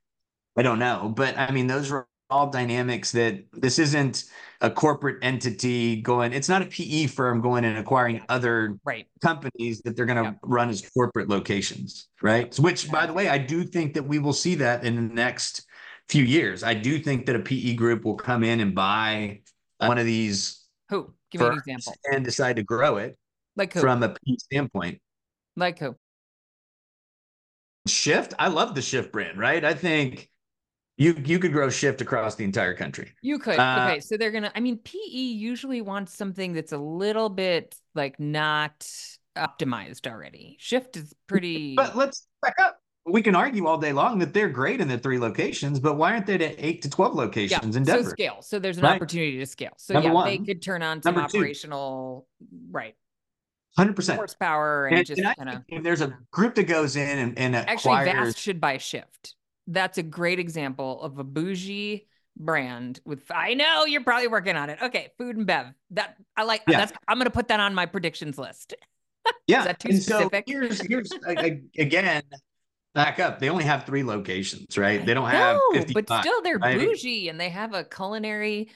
[0.56, 4.24] I don't know, but I mean, those are all dynamics that this isn't
[4.60, 6.32] a corporate entity going.
[6.32, 9.06] It's not a PE firm going and acquiring other right.
[9.20, 12.56] companies that they're going to run as corporate locations, right?
[12.58, 15.66] Which, by the way, I do think that we will see that in the next
[16.08, 16.62] few years.
[16.62, 19.40] I do think that a PE group will come in and buy
[19.78, 21.12] one of these Who?
[21.30, 21.94] Give me an example.
[22.10, 23.18] and decide to grow it
[23.56, 23.80] Like who?
[23.80, 25.00] from a PE standpoint.
[25.56, 25.96] like who?
[27.86, 29.64] Shift, I love the Shift brand, right?
[29.64, 30.30] I think
[30.96, 33.12] you you could grow Shift across the entire country.
[33.20, 33.58] You could.
[33.58, 34.00] Uh, okay.
[34.00, 38.18] So they're going to, I mean, PE usually wants something that's a little bit like
[38.18, 38.88] not
[39.36, 40.56] optimized already.
[40.60, 41.74] Shift is pretty.
[41.74, 42.78] But let's back up.
[43.06, 46.12] We can argue all day long that they're great in the three locations, but why
[46.12, 47.20] aren't they at eight to twelve yeah.
[47.20, 48.38] locations in So scale.
[48.40, 48.96] So there's an Right.
[48.96, 49.74] opportunity to scale.
[49.76, 51.38] So Number yeah, they could turn on some Number two.
[51.38, 52.26] operational,
[52.70, 52.94] right.
[53.76, 54.18] Hundred percent.
[54.18, 55.62] Horsepower and, And, just kind of.
[55.66, 59.34] if there's a group that goes in and, and Actually, acquires, Vast should buy Shift.
[59.66, 62.06] That's a great example of a bougie
[62.36, 63.24] brand with.
[63.30, 64.78] I know you're probably working on it.
[64.80, 65.66] Okay, food and bev.
[65.90, 66.62] That I like.
[66.68, 66.78] Yeah.
[66.78, 66.92] That's.
[67.08, 68.74] I'm gonna put that on my predictions list.
[69.46, 69.64] yeah.
[69.64, 71.10] that too and so here's here's
[71.76, 72.22] again,
[72.94, 73.40] back up.
[73.40, 75.04] They only have three locations, right?
[75.04, 76.06] They don't have 55.
[76.06, 76.78] but still they're right?
[76.78, 78.70] bougie and they have a culinary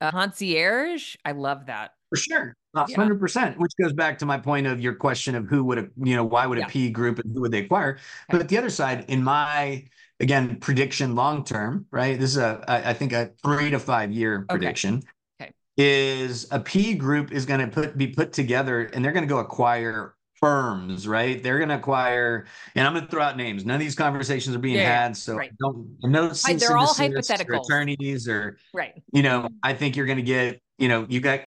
[0.00, 1.16] uh, concierge.
[1.24, 1.92] I love that.
[2.10, 2.56] For sure.
[2.74, 2.96] Yeah.
[2.96, 5.88] hundred percent, which goes back to my point of your question of who would, a-
[6.02, 6.66] you know, why would a Yeah.
[6.68, 7.98] P group and who would they acquire?
[8.30, 8.38] Okay.
[8.38, 9.84] But the other side, in my,
[10.20, 12.18] again, prediction long term, right?
[12.18, 15.02] This is a, I, I think a three to five year prediction.
[15.40, 15.52] Okay.
[15.76, 19.28] Is a P group is going to put, be put together and they're going to
[19.28, 21.42] go acquire firms, right?
[21.42, 23.64] They're going to acquire, and I'm going to throw out names.
[23.64, 25.16] None of these conversations are being Yeah, had.
[25.16, 25.50] So right.
[25.58, 29.02] don't, no, they're all hypothetical or attorneys or, Right.
[29.12, 31.40] you know, I think you're going to get, you know, you got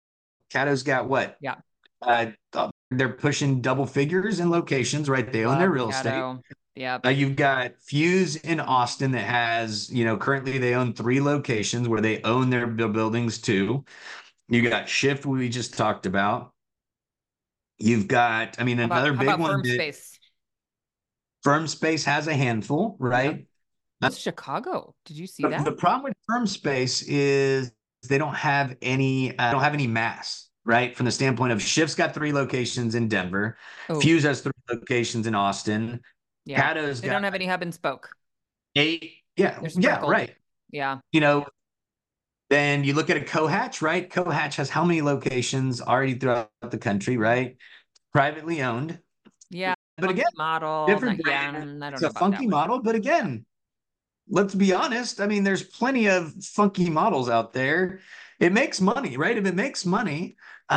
[0.50, 1.36] Cato's got what?
[1.40, 1.56] Yeah.
[2.02, 2.26] Uh,
[2.90, 5.30] they're pushing double figures in locations, right?
[5.30, 6.36] They own their Love real estate.
[6.76, 6.98] Yeah.
[7.04, 11.88] Uh, you've got Fuse in Austin that has, you know, currently they own three locations
[11.88, 13.84] where they own their buildings too.
[14.48, 16.52] You got Shift, we just talked about.
[17.78, 19.50] You've got, I mean, How about, another how big about one.
[19.52, 20.18] firm that- space?
[21.42, 23.46] Firm Space has a handful, right?
[24.00, 24.94] That's Chicago.
[25.04, 25.64] Did you see that?
[25.64, 27.70] the problem with Firm Space is
[28.08, 30.96] they don't have any, uh, don't have any mass, right?
[30.96, 33.56] From the standpoint of Shift's got three locations in Denver.
[33.88, 36.00] Oh, Fuse has three locations in Austin.
[36.44, 36.60] yeah.
[36.60, 38.10] Cato's They got don't have any hub and spoke.
[38.76, 39.12] eight.
[39.36, 40.34] Yeah, yeah, right.
[40.70, 40.98] Yeah.
[41.12, 41.46] You know,
[42.50, 44.08] then you look at a Cohatch, right?
[44.08, 47.56] Cohatch has how many locations already throughout the country, right?
[48.12, 49.00] Privately owned.
[49.50, 49.74] Yeah.
[49.96, 50.86] But again, model.
[50.86, 51.84] different yeah, brand.
[51.84, 53.44] I don't it's know a funky model, but again,
[54.28, 55.20] let's be honest.
[55.20, 58.00] I mean, there's plenty of funky models out there.
[58.40, 59.36] It makes money, right?
[59.36, 60.36] If it makes money,
[60.68, 60.76] uh,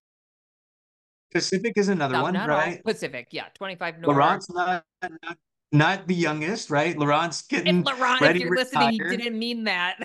[1.34, 2.84] Pacific is another No, one, right?
[2.84, 3.28] Pacific.
[3.32, 3.46] Yeah.
[3.56, 4.18] 25 North.
[4.18, 5.38] Laurent's not, not
[5.72, 6.98] not the youngest, right?
[6.98, 9.98] Laurent's getting And Laurent, if you're listening, you didn't mean that.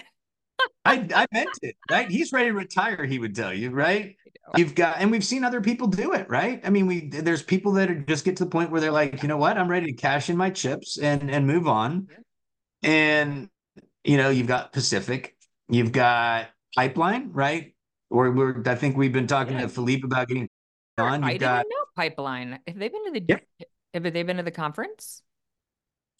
[0.85, 2.11] I, I meant it, right?
[2.11, 4.17] He's ready to retire, he would tell you, right?
[4.57, 6.61] You've got, and we've seen other people do it, right?
[6.65, 9.23] I mean, we there's people that are just get to the point where they're like,
[9.23, 12.09] you know what, I'm ready to cash in my chips and and move on.
[12.83, 13.49] And
[14.05, 15.37] you know, you've got Pacific,
[15.69, 17.75] you've got Pipeline, right?
[18.11, 19.63] Or we're I think we've been talking Yeah.
[19.63, 20.49] to Philippe about getting
[20.99, 21.25] on.
[21.25, 22.59] I You've got didn't know Pipeline.
[22.67, 23.25] Have they been to the?
[23.29, 23.43] Yep.
[23.95, 25.23] Have they been to the conference?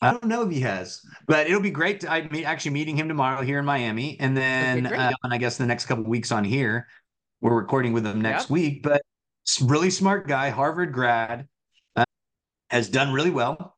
[0.01, 2.01] I don't know if he has, but it'll be great.
[2.01, 5.39] To, I mean, actually meeting him tomorrow here in Miami, and then uh, and I
[5.39, 6.89] guess the next couple weeks on here,
[7.41, 8.83] we're recording with him next week.
[8.83, 9.03] But
[9.63, 11.47] really smart guy, Harvard grad,
[11.95, 12.05] uh,
[12.71, 13.77] has done really well.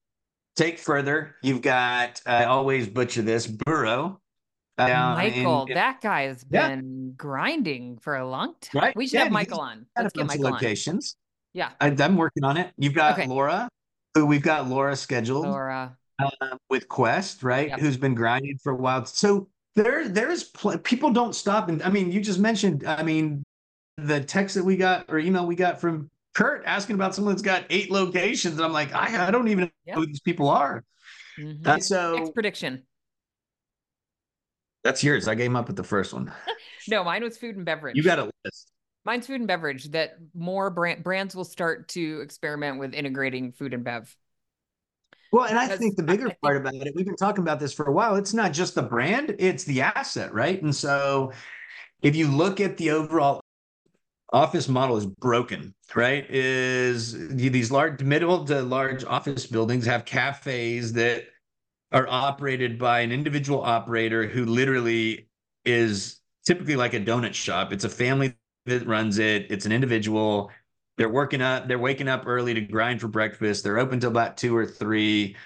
[0.57, 1.35] Take further.
[1.43, 4.21] You've got I always butcher this Burrow.
[4.79, 6.69] uh, in- Michael, in- that guy has Yeah.
[6.69, 8.83] been grinding for a long time.
[8.83, 8.97] Right?
[8.97, 9.87] We should Yeah, have Michael on.
[9.97, 10.53] Let's get Michael on.
[10.55, 11.17] locations.
[11.53, 12.73] Yeah, I, I'm working on it.
[12.77, 13.29] You've got Okay.
[13.29, 13.69] Laura,
[14.14, 15.47] who we've got Laura scheduled.
[15.47, 15.97] Laura.
[16.21, 17.69] uh, with Quest, right?
[17.71, 17.81] Yep.
[17.81, 19.05] Who's been grinding for a while.
[19.05, 21.69] So there, there's pl- people don't stop.
[21.69, 23.43] And I mean, you just mentioned, I mean,
[23.97, 27.42] the text that we got or email we got from Kurt asking about someone that's
[27.42, 28.57] got eight locations.
[28.57, 29.94] And I'm like, I, I don't even Yep.
[29.97, 30.85] know who these people are.
[31.38, 31.66] Mhm.
[31.66, 32.83] Uh, so Next prediction.
[34.83, 35.29] that's yours.
[35.29, 36.33] I came up with the first one.
[36.87, 37.97] No, mine was food and beverage.
[37.97, 38.70] You got a list.
[39.07, 39.85] Mine's food and beverage.
[39.92, 44.14] That more brand, brands will start to experiment with integrating food and bev.
[45.33, 47.73] Well, and I think the bigger think- part about it, we've been talking about this
[47.73, 48.16] for a while.
[48.16, 50.62] It's not just the brand, it's the asset, right?
[50.62, 51.33] And so
[52.03, 53.40] if you look at the overall
[54.33, 56.27] office model is broken, right?
[56.29, 61.25] Is these large middle to large office buildings have cafes that
[61.93, 65.29] are operated by an individual operator who literally
[65.65, 67.73] is typically like a donut shop.
[67.73, 68.35] It's a family
[68.67, 69.47] that runs it.
[69.51, 70.51] It's an individual.
[70.97, 73.65] They're working up, they're waking up early to grind for breakfast.
[73.65, 75.37] They're open till about two or three.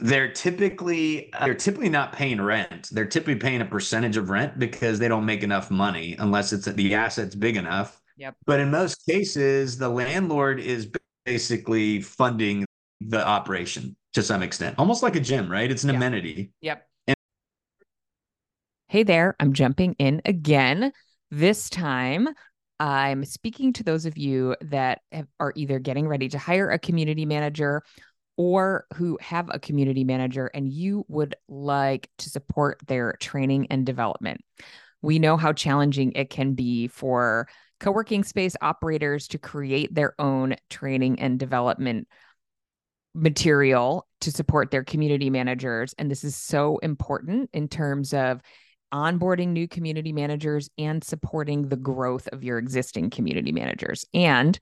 [0.00, 2.88] They're typically they're typically not paying rent.
[2.92, 6.66] They're typically paying a percentage of rent because they don't make enough money unless it's
[6.66, 7.99] the asset's big enough.
[8.20, 8.36] Yep.
[8.44, 10.90] But in most cases, the landlord is
[11.24, 12.66] basically funding
[13.00, 15.70] the operation to some extent, almost like a gym, right?
[15.70, 15.96] It's an Yeah.
[15.96, 16.52] amenity.
[16.60, 16.86] Yep.
[18.88, 20.92] Hey there, I'm jumping in again.
[21.30, 22.28] This time,
[22.78, 26.78] I'm speaking to those of you that have, are either getting ready to hire a
[26.78, 27.82] community manager
[28.36, 33.86] or who have a community manager and you would like to support their training and
[33.86, 34.42] development.
[35.00, 37.48] We know how challenging it can be for
[37.80, 42.06] co working space operators to create their own training and development
[43.14, 45.94] material to support their community managers.
[45.98, 48.40] And this is so important in terms of
[48.92, 54.04] onboarding new community managers and supporting the growth of your existing community managers.
[54.14, 54.58] And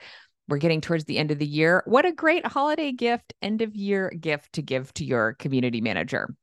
[0.49, 1.83] we're getting towards the end of the year.
[1.87, 6.35] What a great holiday gift, end of year gift to give to your community manager.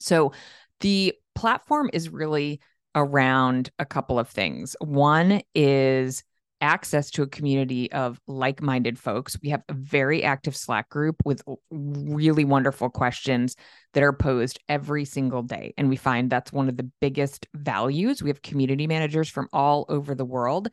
[0.00, 0.32] So,
[0.80, 2.60] the platform is really
[2.94, 4.76] around a couple of things.
[4.80, 6.22] One is
[6.62, 9.36] access to a community of like minded folks.
[9.42, 13.56] We have a very active Slack group with really wonderful questions
[13.94, 15.74] that are posed every single day.
[15.76, 18.22] And we find that's one of the biggest values.
[18.22, 20.68] We have community managers from all over the world.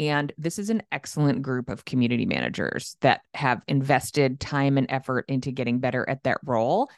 [0.00, 5.24] And this is an excellent group of community managers that have invested time and effort
[5.28, 6.90] into getting better at that role.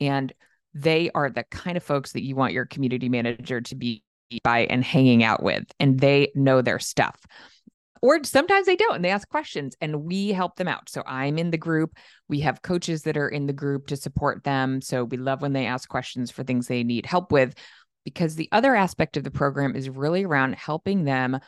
[0.00, 0.32] And
[0.74, 4.04] they are the kind of folks that you want your community manager to be
[4.44, 7.16] by and hanging out with, and they know their stuff
[8.02, 10.88] or sometimes they don't and they ask questions and we help them out.
[10.88, 11.96] So I'm in the group.
[12.28, 14.80] We have coaches that are in the group to support them.
[14.80, 17.54] So we love when they ask questions for things they need help with
[18.04, 21.38] because the other aspect of the program is really around helping them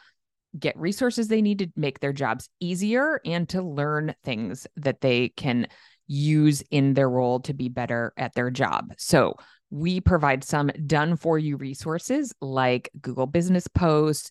[0.58, 5.30] get resources they need to make their jobs easier and to learn things that they
[5.30, 5.66] can
[6.06, 8.92] use in their role to be better at their job.
[8.98, 9.36] So
[9.72, 14.28] we provide some done for you resources like Google Business Posts,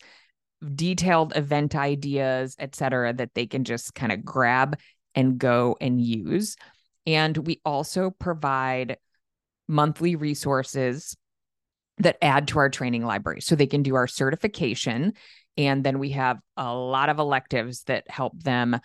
[0.76, 4.78] detailed event ideas, et cetera, that they can just kind of grab
[5.16, 6.56] and go and use.
[7.08, 8.98] And we also provide
[9.68, 11.18] monthly resources
[11.98, 15.14] that add to our training library so they can do our certification.
[15.58, 18.80] And then we have a lot of electives that help them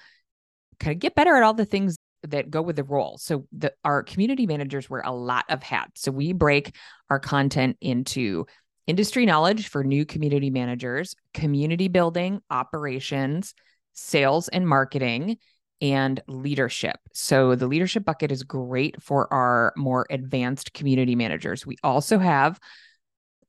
[0.80, 1.95] kind of get better at all the things
[2.30, 3.18] that go with the role.
[3.18, 6.02] So the our community managers wear a lot of hats.
[6.02, 6.74] So we break
[7.10, 8.46] our content into
[8.86, 13.54] industry knowledge for new community managers, community building, operations,
[13.92, 15.38] sales and marketing,
[15.80, 16.96] and leadership.
[17.12, 21.66] So the leadership bucket is great for our more advanced community managers.
[21.66, 22.58] We also have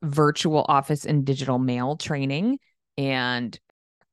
[0.02, 2.60] virtual office and digital mail training
[2.98, 3.58] and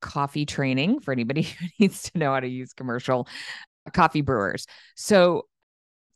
[0.01, 3.27] coffee training for anybody who needs to know how to use commercial
[3.93, 4.65] coffee brewers.
[4.95, 5.47] So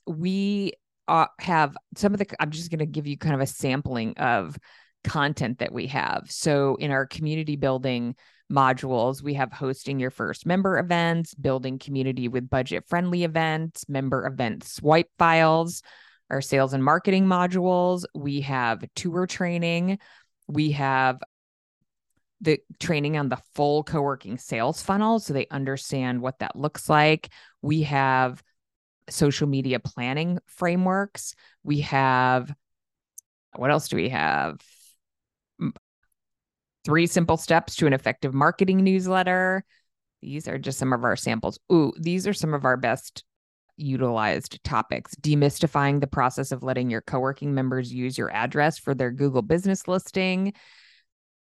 [0.07, 0.74] we
[1.07, 4.17] uh, have some of the, I'm just going to give you kind of a sampling
[4.17, 4.57] of
[5.03, 6.24] content that we have.
[6.30, 8.15] So in our community building
[8.51, 14.26] modules, we have hosting your first member events, building community with budget friendly events, member
[14.26, 15.82] event swipe files,
[16.30, 18.03] our sales and marketing modules.
[18.13, 19.99] We have tour training.
[20.47, 21.20] We have
[22.41, 27.30] the training on the full co-working sales funnel so they understand what that looks like.
[27.62, 28.41] We have
[29.10, 31.36] social media planning frameworks.
[31.64, 32.53] We have
[33.55, 34.60] what else do we have?
[36.86, 39.64] Three simple steps to an effective marketing newsletter.
[40.22, 41.60] These are just some of our samples.
[41.72, 43.24] Ooh, these are some of our best
[43.76, 45.16] utilized topics.
[45.16, 49.41] Demystifying the process of letting your co working members use your address for their Google
[49.41, 50.53] business listing,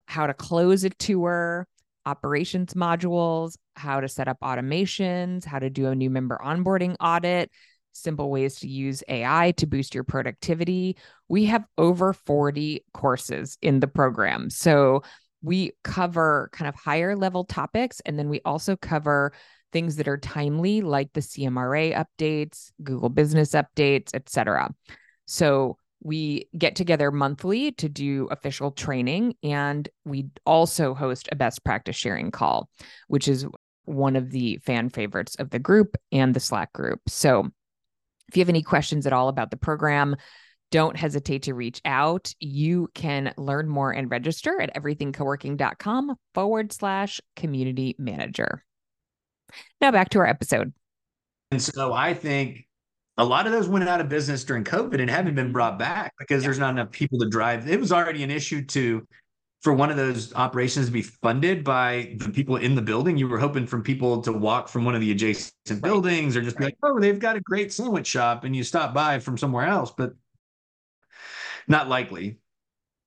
[0.06, 1.66] how to close a tour,
[2.08, 7.50] operations modules, how to set up automations, how to do a new member onboarding audit,
[7.92, 10.96] simple ways to use AI to boost your productivity.
[11.28, 14.50] We have over 40 courses in the program.
[14.50, 15.02] So
[15.42, 19.32] we cover kind of higher level topics and then we also cover
[19.72, 24.74] things that are timely like the CMRA updates, Google business updates, etc.
[25.26, 31.64] So we get together monthly to do official training and we also host a best
[31.64, 32.68] practice sharing call,
[33.08, 33.46] which is
[33.84, 37.00] one of the fan favorites of the group and the Slack group.
[37.08, 37.48] So
[38.28, 40.16] if you have any questions at all about the program,
[40.70, 42.32] don't hesitate to reach out.
[42.40, 48.62] You can learn more and register at everythingcoworking.com forward slash community manager.
[49.80, 50.74] Now back to our episode.
[51.50, 52.67] And so I think
[53.18, 55.52] a lot of those went out of business during COVID and haven't been mm-hmm.
[55.52, 57.68] brought back because there's not enough people to drive.
[57.68, 59.06] It was already an issue to
[59.60, 63.16] for one of those operations to be funded by the people in the building.
[63.16, 65.82] You were hoping from people to walk from one of the adjacent right.
[65.82, 66.60] buildings or just right.
[66.60, 69.66] be like, oh, they've got a great sandwich shop and you stop by from somewhere
[69.66, 70.12] else, but
[71.66, 72.38] not likely.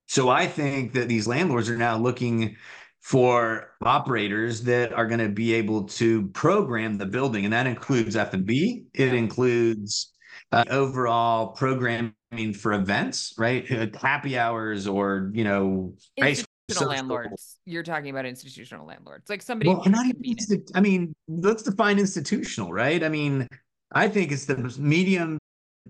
[0.07, 2.57] So I think that these landlords are now looking
[3.02, 8.16] for operators that are going to be able to program the building, and that includes
[8.16, 8.84] F and B.
[8.93, 10.14] It includes
[10.52, 12.14] uh, overall programming
[12.54, 13.70] for events, right?
[13.70, 17.58] Uh, happy hours, or you know, institutional landlords.
[17.66, 19.70] You're talking about institutional landlords, like somebody.
[19.70, 20.64] Well, not even.
[20.76, 23.04] I mean, let's define institutional, right?
[23.04, 23.47] I mean,
[23.91, 25.39] I think it's the medium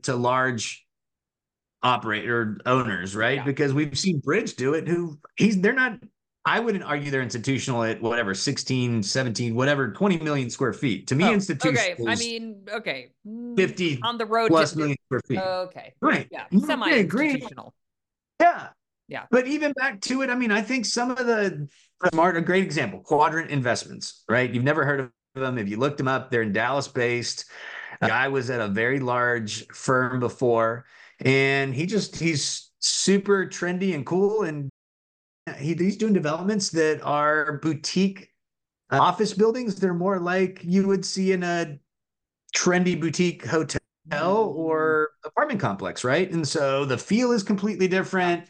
[0.04, 0.86] to large
[1.84, 3.38] operator owners, right?
[3.38, 3.44] Yeah.
[3.44, 4.88] Because we've seen Bridge do it.
[4.88, 6.00] Who he's they're not
[6.44, 11.08] I wouldn't argue they're institutional at whatever 16, 17, whatever 20 million square feet.
[11.08, 11.78] To me, oh, institutional.
[11.78, 13.12] Okay, I mean, okay,
[13.56, 15.40] 50 mm, on the road plus million square feet.
[15.40, 17.74] okay, right, yeah, semi-institutional.
[18.40, 18.70] Yeah,
[19.08, 19.26] yeah.
[19.30, 21.68] But even back to it, I mean, I think some of the
[22.12, 24.52] smart, a great example, Quadrant Investments, right?
[24.52, 25.60] You've never heard of them.
[25.60, 27.46] If you looked them up, they're in Dallas based.
[28.00, 30.86] The guy was at a very large firm before,
[31.20, 34.72] and he just he's super trendy and cool and
[35.58, 38.30] he, he's doing developments that are boutique
[38.92, 39.76] uh, office buildings.
[39.76, 41.80] They're more like you would see in a
[42.56, 43.80] trendy boutique hotel
[44.12, 46.30] or apartment complex, right?
[46.32, 48.50] And so the feel is completely different.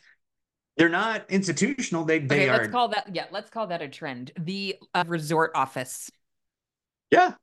[0.77, 2.05] They're not institutional.
[2.05, 2.57] They they okay, are.
[2.57, 3.25] Let's call that yeah.
[3.31, 4.31] Let's call that a trend.
[4.39, 6.09] The uh, resort office.
[7.11, 7.33] Yeah,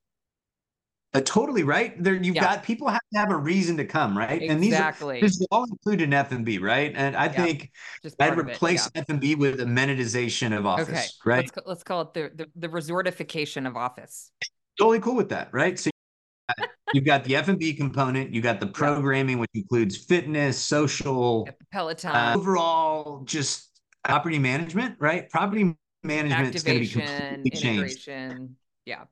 [1.15, 2.03] uh, totally right.
[2.03, 2.43] There, you've yeah.
[2.43, 4.43] got people have to have a reason to come, right?
[4.43, 4.49] Exactly.
[4.49, 6.93] And these are this is all included in F and B, right?
[6.95, 7.31] And I yeah.
[7.31, 7.71] think
[8.21, 11.07] I'd replace F and B with amenitization of office, okay.
[11.25, 11.51] right?
[11.57, 14.31] Let's, let's call it the, the the resortification of office.
[14.79, 15.79] Totally cool with that, right?
[15.79, 15.91] So
[16.93, 21.49] you've got the F and B component, you've got the programming, which includes fitness, social,
[21.73, 25.29] Peloton, uh, overall, just property management, right?
[25.31, 28.09] Property management is going to be completely changed.
[28.85, 29.05] Yeah.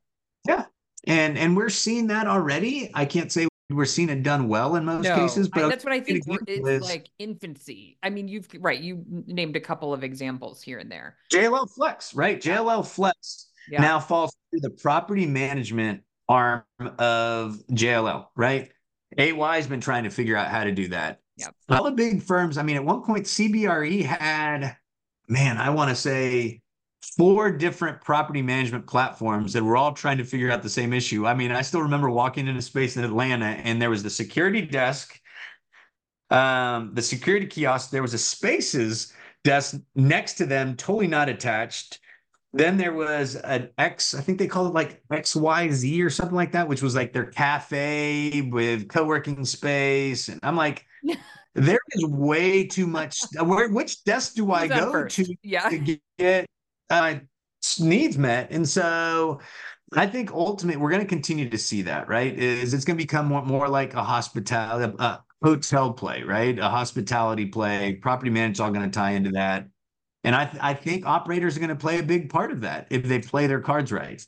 [0.47, 0.67] Yeah
[1.07, 2.91] and and we're seeing that already.
[2.95, 5.85] I can't say we're seeing it done well in most no, cases, but I, that's
[5.85, 6.25] what I think.
[6.27, 7.99] It's is, like infancy.
[8.03, 8.81] I mean, you've right.
[8.81, 11.17] You named a couple of examples here and there.
[11.33, 12.41] JLL Flex, right?
[12.41, 13.81] JLL Flex yeah.
[13.81, 16.65] now falls through the property management arm
[16.99, 18.71] of JLL, right?
[19.19, 21.21] AY has been trying to figure out how to do that.
[21.39, 21.55] Yep.
[21.69, 22.59] All the big firms.
[22.59, 24.77] I mean, at one point, CBRE had,
[25.29, 26.63] man, I want to say
[27.17, 31.27] four different property management platforms that were all trying to figure out the same issue.
[31.27, 34.63] I mean, I still remember walking into space in Atlanta and there was the security
[34.63, 35.21] desk,
[36.31, 39.13] um, the security kiosk, there was a spaces
[39.45, 42.01] desk next to them, totally not attached.
[42.53, 46.53] Then there was an X, I think they called it like XYZ or something like
[46.53, 50.29] that, which was like their cafe with co-working space.
[50.29, 50.87] And I'm like,
[51.55, 53.21] there is way too much.
[53.41, 55.69] Where which desk do I go to, yeah.
[55.69, 56.47] to get
[56.91, 57.17] uh,
[57.81, 58.51] needs met.
[58.51, 59.41] And so
[59.95, 62.37] I think ultimately we're going to continue to see that, right?
[62.37, 66.59] Is it's going to become more, more like a hospitality, a hotel play, right?
[66.59, 67.95] A hospitality play.
[67.95, 69.69] Property management all going to tie into that.
[70.25, 72.89] And I, th- I think operators are going to play a big part of that
[72.91, 74.25] if they play their cards right.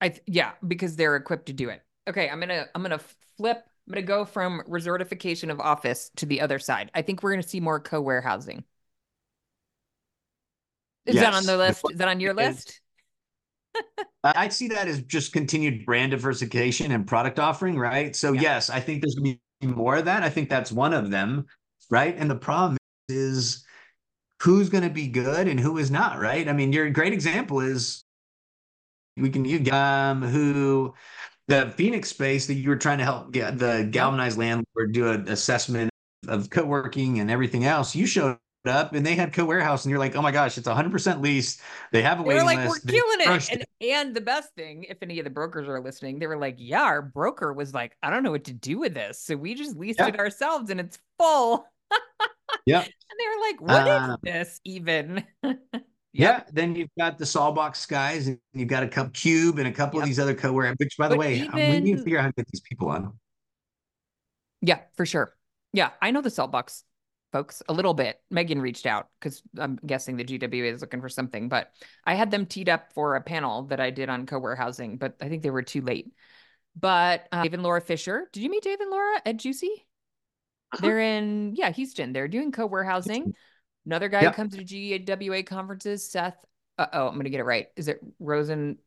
[0.00, 1.82] I th- yeah, because they're equipped to do it.
[2.08, 3.00] Okay, I'm gonna I'm gonna
[3.38, 3.64] flip.
[3.86, 6.90] I'm gonna go from resortification of office to the other side.
[6.94, 8.64] I think we're gonna see more co warehousing.
[11.06, 11.24] Is yes.
[11.24, 11.84] that on the list?
[11.90, 12.80] Is that on your list?
[14.24, 18.14] I see that as just continued brand diversification and product offering, right?
[18.14, 18.40] So yeah.
[18.40, 20.22] yes, I think there's gonna be more of that.
[20.22, 21.46] I think that's one of them,
[21.90, 22.16] right?
[22.16, 22.78] And the problem
[23.08, 23.64] is
[24.40, 26.48] who's going to be good and who is not, right?
[26.48, 28.04] I mean, your great example is
[29.16, 30.94] we can use um who
[31.48, 35.28] the Phoenix space that you were trying to help get the galvanized landlord do an
[35.28, 35.90] assessment
[36.28, 37.94] of co-working and everything else.
[37.94, 41.20] You showed up and they had co-warehouse and you're like, oh my gosh, it's 100%
[41.20, 41.60] lease.
[41.92, 42.84] They have a they waiting like, list.
[42.86, 43.50] We're killing it.
[43.52, 46.56] And, and the best thing, if any of the brokers are listening, they were like,
[46.58, 49.20] yeah, our broker was like, I don't know what to do with this.
[49.20, 50.08] So we just leased yeah.
[50.08, 51.66] it ourselves and it's full.
[52.66, 52.80] yeah.
[52.80, 55.24] And they were like, "What uh, is this even?
[56.16, 59.72] Yeah, then you've got the Saltbox guys, and you've got a cup cube and a
[59.72, 60.04] couple yep.
[60.04, 60.72] of these other co-ware.
[60.76, 61.52] Which, by the way, even...
[61.54, 63.18] we need to figure out how to get these people on.
[64.60, 65.34] Yeah, for sure.
[65.72, 66.84] Yeah, I know the Saltbox
[67.34, 68.20] folks a little bit.
[68.30, 71.72] Megan reached out because I'm guessing the GWA is looking for something, but
[72.04, 75.28] I had them teed up for a panel that I did on co-warehousing, but I
[75.28, 76.12] think they were too late.
[76.78, 79.64] But uh, Dave and Laura Fisher, did you meet Dave and Laura at GCUC?
[79.64, 80.78] Uh-huh.
[80.80, 82.12] They're in yeah Houston.
[82.12, 83.34] They're doing co-warehousing.
[83.84, 84.36] Another guy yep.
[84.36, 86.36] who comes to GWA conferences, Seth.
[86.78, 87.66] Uh, oh, I'm gonna get it right.
[87.74, 88.78] Is it Rosen?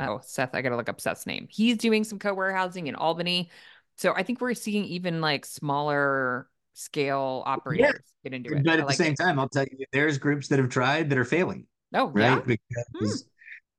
[0.00, 0.56] Oh, Seth.
[0.56, 1.46] I gotta look up Seth's name.
[1.48, 3.48] He's doing some co-warehousing in Albany.
[3.96, 8.30] So I think we're seeing even like smaller scale operators yeah.
[8.30, 8.64] get into it.
[8.64, 9.18] But at like the same it.
[9.22, 11.66] time, I'll tell you, there's groups that have tried that are failing.
[11.94, 12.40] Oh, right, yeah?
[12.44, 13.28] because hmm.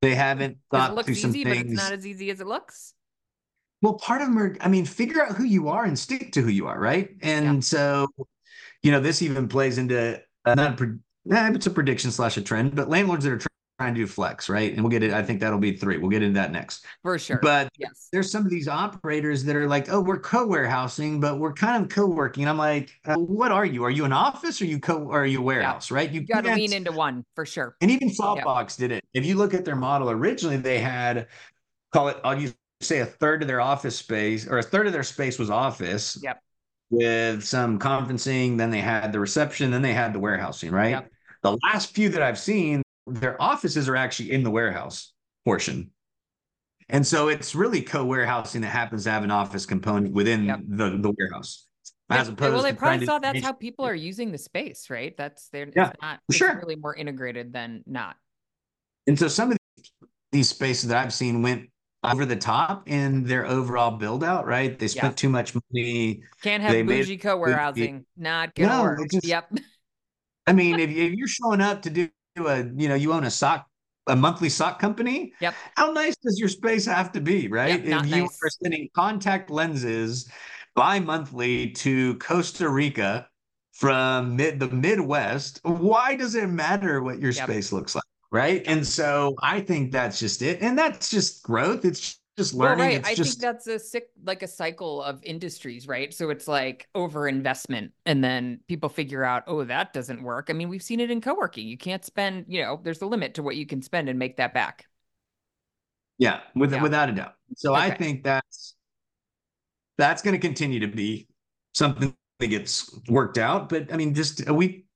[0.02, 1.62] they haven't thought through some easy, things.
[1.62, 2.94] But it's not as easy as it looks.
[3.80, 4.56] Well, part of them are.
[4.60, 7.10] I mean, figure out who you are and stick to who you are, right?
[7.22, 7.60] And yeah.
[7.60, 8.06] so,
[8.82, 12.74] you know, this even plays into uh, not a, it's a prediction slash a trend,
[12.74, 13.40] but landlords that are
[13.82, 14.72] trying to do flex, right?
[14.72, 15.12] And we'll get it.
[15.12, 15.98] I think that'll be three.
[15.98, 16.86] We'll get into that next.
[17.02, 17.40] For sure.
[17.42, 18.08] But yes.
[18.12, 21.90] there's some of these operators that are like, oh, we're co-warehousing, but we're kind of
[21.90, 22.44] co-working.
[22.44, 23.84] And I'm like, uh, what are you?
[23.84, 25.96] Are you an office or you co or are you a warehouse, yeah.
[25.96, 26.10] right?
[26.10, 27.76] You, you got to lean into one for sure.
[27.80, 29.04] And even Saltbox did it.
[29.14, 31.26] If you look at their model, originally they had
[31.92, 34.92] call it, I'll use say a third of their office space or a third of
[34.92, 36.18] their space was office.
[36.22, 36.40] Yep
[36.90, 38.58] with some conferencing.
[38.58, 39.70] Then they had the reception.
[39.70, 40.90] Then they had the warehousing, right?
[40.90, 41.10] Yep.
[41.42, 45.12] The last few that I've seen, their offices are actually in the warehouse
[45.44, 45.90] portion.
[46.88, 50.60] And so it's really co-warehousing that happens to have an office component within yep.
[50.66, 51.66] the, the warehouse.
[52.10, 55.16] As opposed well, they probably saw that's how people are using the space, right?
[55.16, 56.56] That's they're yeah, not sure.
[56.56, 58.16] really more integrated than not.
[59.06, 59.56] And so some of
[60.30, 61.70] these spaces that I've seen went
[62.04, 64.78] over the top in their overall build out, right?
[64.78, 65.16] They spent yeah.
[65.16, 66.22] too much money.
[66.42, 68.04] Can't have they bougie co-warehousing.
[68.16, 69.06] Not gonna no.
[69.10, 69.50] Just, yep.
[70.46, 73.30] I mean, if, if you're showing up to do a, you know, you own a
[73.30, 73.66] sock,
[74.06, 75.32] a monthly sock company.
[75.40, 75.54] Yep.
[75.76, 77.84] How nice does your space have to be, right?
[77.84, 78.38] Yep, if you nice.
[78.42, 80.28] are sending contact lenses
[80.74, 83.28] bi-monthly to Costa Rica
[83.72, 87.48] from mid the Midwest, why does it matter what your yep.
[87.48, 88.04] space looks like?
[88.32, 88.62] right?
[88.66, 91.84] And so I think that's just it, and that's just growth.
[91.84, 92.78] It's just learning.
[92.78, 93.06] Well, right.
[93.06, 93.32] I just...
[93.32, 96.12] think that's a sick, like a cycle of industries, right?
[96.14, 100.48] So it's like over investment, and then people figure out, oh, that doesn't work.
[100.48, 101.66] I mean, we've seen it in co-working.
[101.66, 104.38] You can't spend, you know, there's a limit to what you can spend and make
[104.38, 104.86] that back.
[106.18, 106.82] Yeah, with, yeah.
[106.82, 107.34] without a doubt.
[107.56, 107.82] So okay.
[107.82, 108.74] I think that's
[109.98, 111.28] that's going to continue to be
[111.74, 113.68] something that gets worked out.
[113.68, 114.86] But I mean, just uh, a week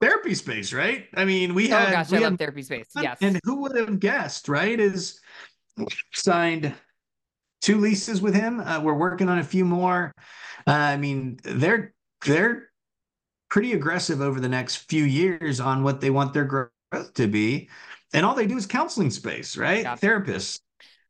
[0.00, 1.06] therapy space, right?
[1.14, 2.86] I mean, we oh, had, gosh, we I had, love therapy space.
[2.94, 3.18] Yes.
[3.20, 4.78] And who would have guessed, right?
[4.78, 5.20] Is
[6.14, 6.74] signed
[7.60, 8.60] two leases with him.
[8.60, 10.12] Uh, we're working on a few more.
[10.66, 12.68] Uh, I mean, they're they're
[13.48, 17.68] pretty aggressive over the next few years on what they want their growth to be,
[18.12, 19.82] and all they do is counseling space, right?
[19.82, 19.96] Yeah.
[19.96, 20.60] Therapists.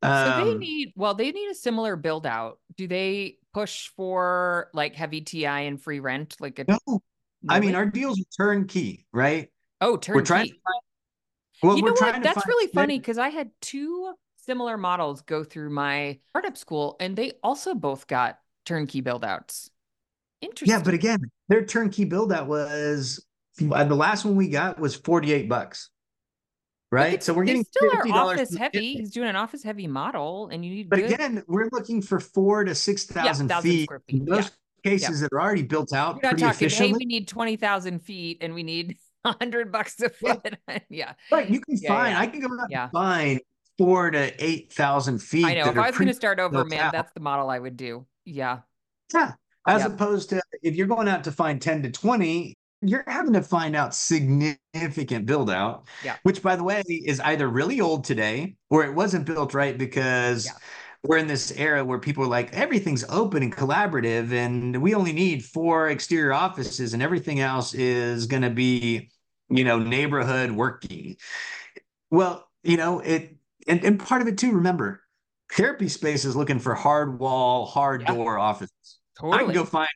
[0.00, 2.58] Um, so they um, need well, they need a similar build out.
[2.76, 6.36] Do they push for like heavy TI and free rent?
[6.38, 7.02] Like a no,
[7.48, 9.50] I mean, our deals are turnkey, right?
[9.80, 10.20] Oh, turnkey.
[10.20, 10.46] We're trying.
[10.46, 10.82] To Find,
[11.62, 12.22] well, you know what?
[12.22, 14.14] That's really funny because I had two
[14.49, 19.70] similar models go through my startup school, and they also both got turnkey build outs.
[20.40, 20.74] Interesting.
[20.74, 21.18] Yeah, but again,
[21.49, 23.22] their turnkey build out was
[23.70, 25.90] uh, the last one we got was forty eight bucks.
[26.90, 28.94] Right, so we're getting still our office heavy.
[28.94, 30.88] He's doing an office heavy model, and you need.
[30.88, 31.12] But good...
[31.12, 33.90] again, we're looking for four to six thousand yeah, feet.
[34.09, 34.26] feet.
[34.26, 35.30] Most cases yep.
[35.30, 36.88] that are already built out You're not talking, efficiently.
[36.88, 40.57] Hey, we need 20,000 feet and we need 100 bucks a foot.
[40.68, 40.78] Yeah.
[40.88, 41.12] yeah.
[41.32, 41.51] Right.
[41.51, 42.20] You can yeah, find, yeah.
[42.20, 43.40] I can go out and find
[43.79, 45.47] four to 8,000 feet.
[45.47, 45.70] I know.
[45.70, 46.93] If I was going to start over, man, out.
[46.93, 48.07] that's the model I would do.
[48.24, 48.61] Yeah.
[49.14, 49.33] Yeah.
[49.66, 49.93] As yep.
[49.93, 53.74] opposed to if you're going out to find 10 to 20, you're having to find
[53.74, 56.16] out significant build out, yeah.
[56.22, 60.47] which by the way is either really old today or it wasn't built right because
[60.47, 60.53] yeah
[61.05, 65.12] we're in this era where people are like everything's open and collaborative and we only
[65.12, 69.09] need four exterior offices and everything else is going to be
[69.49, 71.16] you know, neighborhood working.
[72.11, 73.37] Well, you know, it
[73.68, 75.02] and, and part of it too, remember,
[75.52, 78.14] therapy space is looking for hard wall, hard yeah.
[78.14, 78.98] door offices.
[79.18, 79.42] Totally.
[79.42, 79.88] I can go find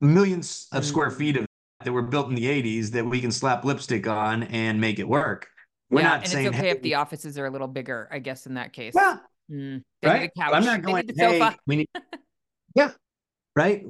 [0.00, 0.88] millions of mm-hmm.
[0.88, 1.46] square feet of
[1.84, 5.08] that were built in the 80s that we can slap lipstick on and make it
[5.08, 5.48] work.
[5.90, 8.08] We're yeah, not and saying, it's okay hey, if the offices are a little bigger,
[8.10, 8.94] I guess, in that case.
[8.96, 9.18] Yeah.
[9.50, 10.30] Mm, right.
[10.40, 11.88] I'm not going, hey, we need,
[12.74, 12.90] yeah.
[13.54, 13.84] Right.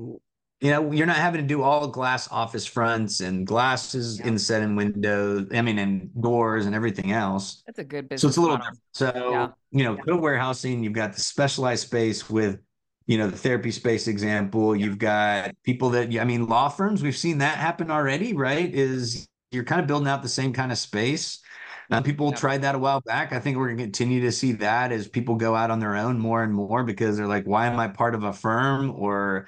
[0.60, 4.28] You know, you're not having to do all glass office fronts and glasses yeah.
[4.28, 5.48] inset and windows.
[5.52, 7.62] I mean, and doors and everything else.
[7.66, 8.22] That's a good business.
[8.22, 8.78] So it's a little different.
[8.92, 9.48] So, yeah.
[9.70, 12.58] you know, co-warehousing, you've got the specialized space with
[13.06, 17.16] you know the therapy space example you've got people that i mean law firms we've
[17.16, 20.78] seen that happen already right is you're kind of building out the same kind of
[20.78, 21.40] space
[21.92, 22.36] uh, people yeah.
[22.36, 25.08] tried that a while back i think we're going to continue to see that as
[25.08, 27.86] people go out on their own more and more because they're like why am i
[27.86, 29.46] part of a firm or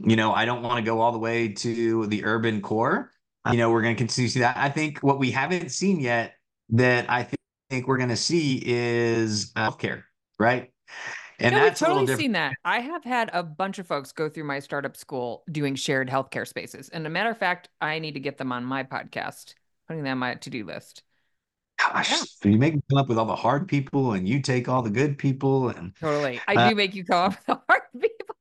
[0.00, 3.10] you know i don't want to go all the way to the urban core
[3.50, 6.00] you know we're going to continue to see that i think what we haven't seen
[6.00, 6.34] yet
[6.68, 7.26] that i
[7.70, 10.02] think we're going to see is uh, healthcare
[10.38, 10.70] right
[11.40, 12.54] and no, that's totally seen that.
[12.64, 16.46] I have had a bunch of folks go through my startup school doing shared healthcare
[16.46, 16.88] spaces.
[16.88, 19.54] And a matter of fact, I need to get them on my podcast,
[19.86, 21.04] putting them on my to do list.
[21.78, 22.50] Gosh, yeah.
[22.50, 24.90] you make me come up with all the hard people and you take all the
[24.90, 25.68] good people.
[25.68, 28.34] And totally, I uh, do make you come up with the hard people.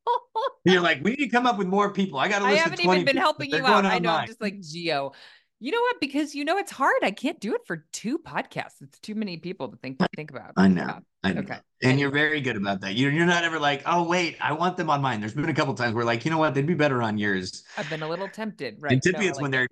[0.65, 2.19] you're like, we need to come up with more people.
[2.19, 2.59] I got to listen to it.
[2.59, 3.85] I haven't even been helping you out.
[3.85, 5.13] I know, I'm just like Gio.
[5.59, 5.99] You know what?
[5.99, 6.97] Because you know it's hard.
[7.01, 8.81] I can't do it for two podcasts.
[8.81, 10.51] It's too many people to think think about.
[10.55, 10.99] I know.
[11.23, 11.41] I know.
[11.41, 11.53] Okay.
[11.53, 12.01] And anyway.
[12.01, 12.93] you're very good about that.
[12.93, 15.19] You're you're not ever like, oh wait, I want them on mine.
[15.19, 17.63] There's been a couple times where like, you know what, they'd be better on yours.
[17.75, 18.93] I've been a little tempted, right?
[18.93, 19.67] And typically no, it's like when they're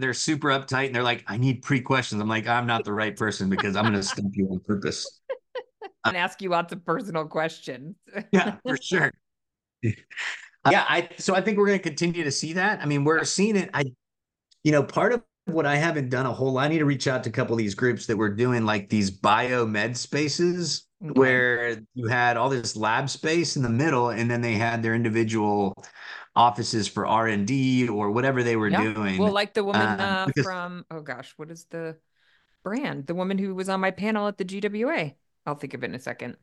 [0.00, 2.20] they're super uptight and they're like, I need pre questions.
[2.20, 5.20] I'm like, I'm not the right person because I'm gonna stump you on purpose.
[6.04, 7.96] and ask you lots of personal questions.
[8.32, 9.12] yeah, for sure.
[9.82, 9.94] yeah,
[10.64, 12.80] I so I think we're gonna continue to see that.
[12.80, 13.70] I mean, we're seeing it.
[13.74, 13.84] I
[14.64, 17.08] you know, part of what I haven't done a whole lot, I need to reach
[17.08, 21.18] out to a couple of these groups that were doing like these biomed spaces okay.
[21.18, 24.94] where you had all this lab space in the middle and then they had their
[24.94, 25.74] individual
[26.34, 28.92] offices for R&D or whatever they were yeah.
[28.92, 29.18] doing.
[29.18, 31.96] Well, like the woman uh, uh, because, from, oh gosh, what is the
[32.62, 33.06] brand?
[33.06, 35.12] The woman who was on my panel at the GWA.
[35.44, 36.36] I'll think of it in a second.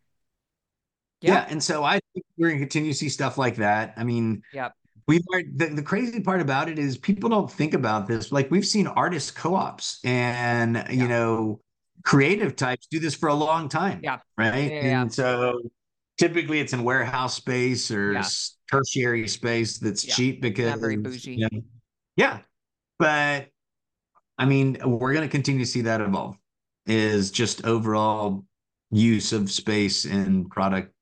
[1.21, 1.33] Yeah.
[1.33, 3.93] yeah and so I think we're going to continue to see stuff like that.
[3.97, 4.69] I mean, yeah
[5.09, 5.25] We've
[5.55, 8.31] the, the crazy part about it is people don't think about this.
[8.31, 10.91] Like we've seen artist co-ops and yeah.
[10.91, 11.61] you know
[12.03, 14.01] creative types do this for a long time.
[14.03, 14.19] Yeah.
[14.37, 14.71] Right.
[14.71, 15.61] Yeah, and so
[16.19, 18.25] typically it's in warehouse space or yeah.
[18.69, 21.35] tertiary space that's cheap because Not very bougie.
[21.35, 21.61] You know,
[22.15, 22.39] yeah.
[22.99, 23.47] But
[24.37, 26.37] I mean, we're going to continue to see that evolve.
[26.85, 28.43] Is just overall
[28.89, 30.93] use of space and product.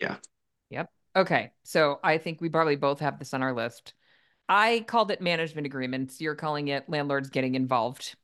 [0.00, 0.16] Yeah.
[0.70, 0.90] Yep.
[1.14, 1.52] Okay.
[1.62, 3.94] So I think we probably both have this on our list.
[4.48, 6.20] I called it management agreements.
[6.20, 8.16] You're calling it landlords getting involved.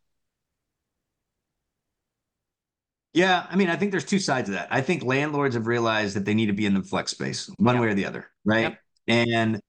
[3.14, 4.68] Yeah, I mean, I think there's two sides of that.
[4.70, 7.74] I think landlords have realized that they need to be in the flex space, one
[7.74, 7.82] yep.
[7.82, 8.62] way or the other, right?
[8.62, 8.78] Yep.
[9.08, 9.60] And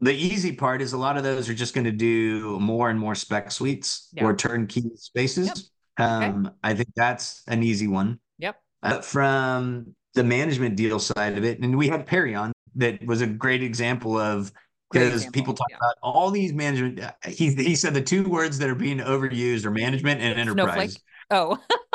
[0.00, 2.98] the easy part is a lot of those are just going to do more and
[2.98, 4.24] more spec suites yep.
[4.24, 5.70] or turnkey spaces.
[5.96, 6.54] Um, okay.
[6.62, 8.20] I think that's an easy one.
[8.38, 8.56] Yep.
[8.82, 11.60] Uh, from the management deal side of it.
[11.60, 14.52] And we had Perry on that was a great example of
[14.90, 15.76] because people talk yeah.
[15.76, 17.00] about all these management.
[17.26, 20.92] He he said the two words that are being overused are management and enterprise.
[20.92, 21.02] Snowflake.
[21.30, 21.58] Oh,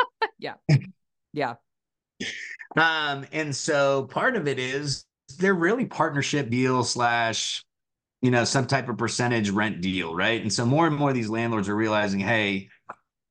[0.44, 0.56] yeah,
[1.34, 1.56] yeah.
[2.76, 5.06] Um, and so part of it is
[5.40, 7.64] they're really partnership deal slash,
[8.22, 10.42] you know, some type of percentage rent deal, right?
[10.42, 12.70] And so more and more these landlords are realizing, hey,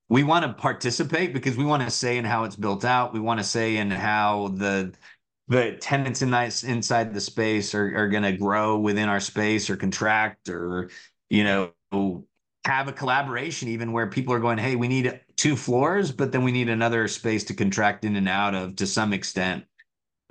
[0.09, 3.13] we want to participate because we want to say in how it's built out.
[3.13, 4.93] We want to say in how the
[5.49, 9.69] the tenants in that, inside the space are, are going to grow within our space
[9.69, 10.91] or contract or
[11.29, 11.73] you know
[12.65, 16.45] have a collaboration even where people are going hey we need two floors but then
[16.45, 19.65] we need another space to contract in and out of to some extent.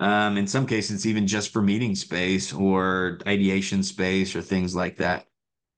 [0.00, 4.96] Um, in some cases even just for meeting space or ideation space or things like
[4.96, 5.26] that.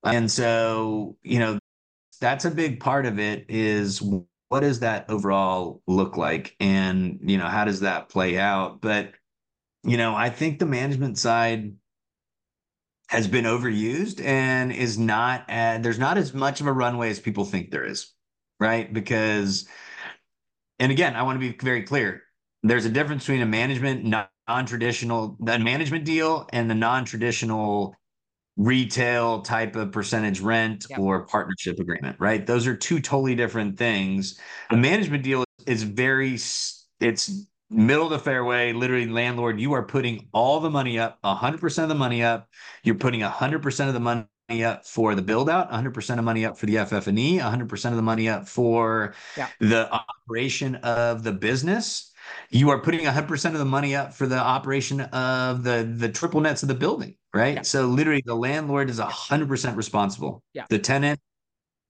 [0.02, 1.58] And so you know
[2.20, 6.56] that's a big part of it is what does that overall look like?
[6.58, 8.80] And you know how does that play out?
[8.80, 9.12] But
[9.84, 11.74] you know i think the management side
[13.08, 17.20] has been overused and is not at, there's not as much of a runway as
[17.20, 18.12] people think there is
[18.60, 19.66] right because
[20.78, 22.22] and again i want to be very clear
[22.62, 27.94] there's a difference between a management non-traditional the management deal and the non-traditional
[28.56, 30.98] retail type of percentage rent yep.
[30.98, 32.46] or partnership agreement, right?
[32.46, 34.38] Those are two totally different things.
[34.70, 36.34] A management deal is very
[37.00, 41.82] it's middle of the fairway, literally landlord, you are putting all the money up, 100%
[41.82, 42.48] of the money up.
[42.82, 46.58] You're putting 100% of the money up for the build out, 100% of money up
[46.58, 49.48] for the FF&E, 100% of the money up for yeah.
[49.60, 52.12] the operation of the business.
[52.50, 56.40] You are putting 100% of the money up for the operation of the the triple
[56.40, 57.56] nets of the building, right?
[57.56, 57.62] Yeah.
[57.62, 60.42] So literally the landlord is 100% responsible.
[60.54, 60.64] Yeah.
[60.70, 61.20] The tenant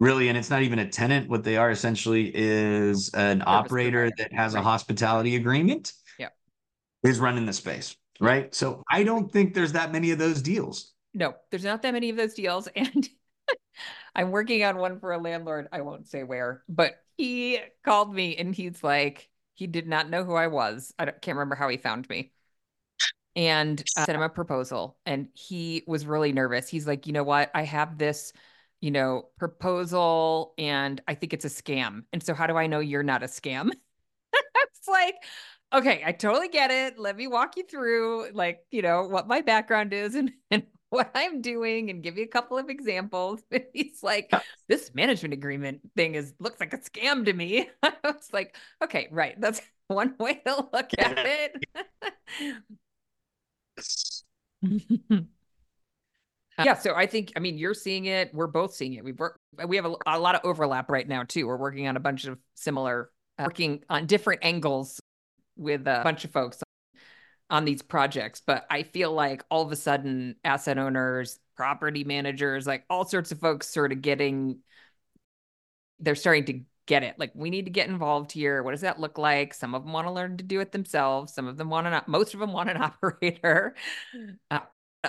[0.00, 4.00] really and it's not even a tenant what they are essentially is an Service operator
[4.10, 4.14] provider.
[4.18, 6.28] that has a hospitality agreement Yeah.
[7.02, 10.92] is running the space right so i don't think there's that many of those deals
[11.14, 12.68] No, there's not that many of those deals.
[12.76, 13.08] And
[14.14, 15.68] I'm working on one for a landlord.
[15.72, 20.24] I won't say where, but he called me and he's like, he did not know
[20.24, 20.92] who I was.
[20.98, 22.32] I don't- can't remember how he found me.
[23.36, 26.68] And I sent him a proposal and he was really nervous.
[26.68, 27.50] He's like, you know what?
[27.54, 28.32] I have this,
[28.84, 32.02] you know, proposal and I think it's a scam.
[32.12, 33.70] And so how do I know you're not a scam?
[34.34, 35.14] it's like,
[35.72, 36.98] okay, I totally get it.
[36.98, 41.10] Let me walk you through like, you know, what my background is and, and what
[41.14, 43.40] I'm doing and give you a couple of examples.
[43.72, 44.30] He's like,
[44.68, 47.70] this management agreement thing is looks like a scam to me.
[47.82, 49.40] I was like, okay, right.
[49.40, 51.26] That's one way to look at
[54.62, 55.24] it.
[56.58, 59.04] Yeah, so I think I mean you're seeing it, we're both seeing it.
[59.04, 61.46] We've worked we have a, a lot of overlap right now too.
[61.46, 65.00] We're working on a bunch of similar uh, working on different angles
[65.56, 66.62] with a bunch of folks
[67.50, 72.66] on these projects, but I feel like all of a sudden asset owners, property managers,
[72.66, 74.58] like all sorts of folks sort of getting
[76.00, 77.18] they're starting to get it.
[77.18, 78.62] Like we need to get involved here.
[78.62, 79.54] What does that look like?
[79.54, 81.34] Some of them want to learn to do it themselves.
[81.34, 83.74] Some of them want to most of them want an operator.
[84.50, 84.60] Uh,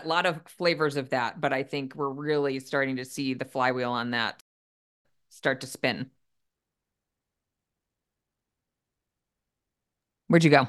[0.03, 3.45] a lot of flavors of that, but I think we're really starting to see the
[3.45, 4.41] flywheel on that
[5.29, 6.09] start to spin.
[10.27, 10.67] Where'd you go?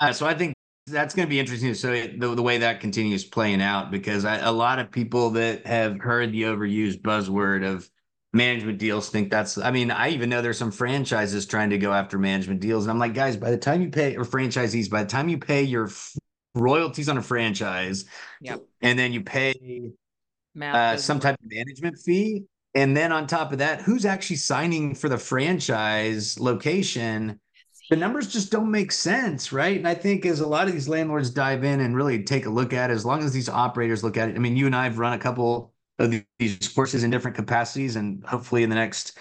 [0.00, 0.54] Uh, so I think
[0.86, 1.74] that's going to be interesting.
[1.74, 5.66] So the, the way that continues playing out, because I, a lot of people that
[5.66, 7.88] have heard the overused buzzword of
[8.32, 11.92] management deals think that's, I mean, I even know there's some franchises trying to go
[11.92, 12.84] after management deals.
[12.84, 15.38] And I'm like, guys, by the time you pay, or franchisees, by the time you
[15.38, 16.16] pay your f-
[16.54, 18.04] royalties on a franchise,
[18.40, 18.62] Yep.
[18.82, 19.90] and then you pay
[20.60, 21.22] uh, some work.
[21.22, 22.44] type of management fee.
[22.74, 27.40] And then on top of that, who's actually signing for the franchise location?
[27.88, 29.76] The numbers just don't make sense, right?
[29.76, 32.50] And I think as a lot of these landlords dive in and really take a
[32.50, 34.76] look at it, as long as these operators look at it, I mean, you and
[34.76, 38.76] I have run a couple of these courses in different capacities, and hopefully in the
[38.76, 39.18] next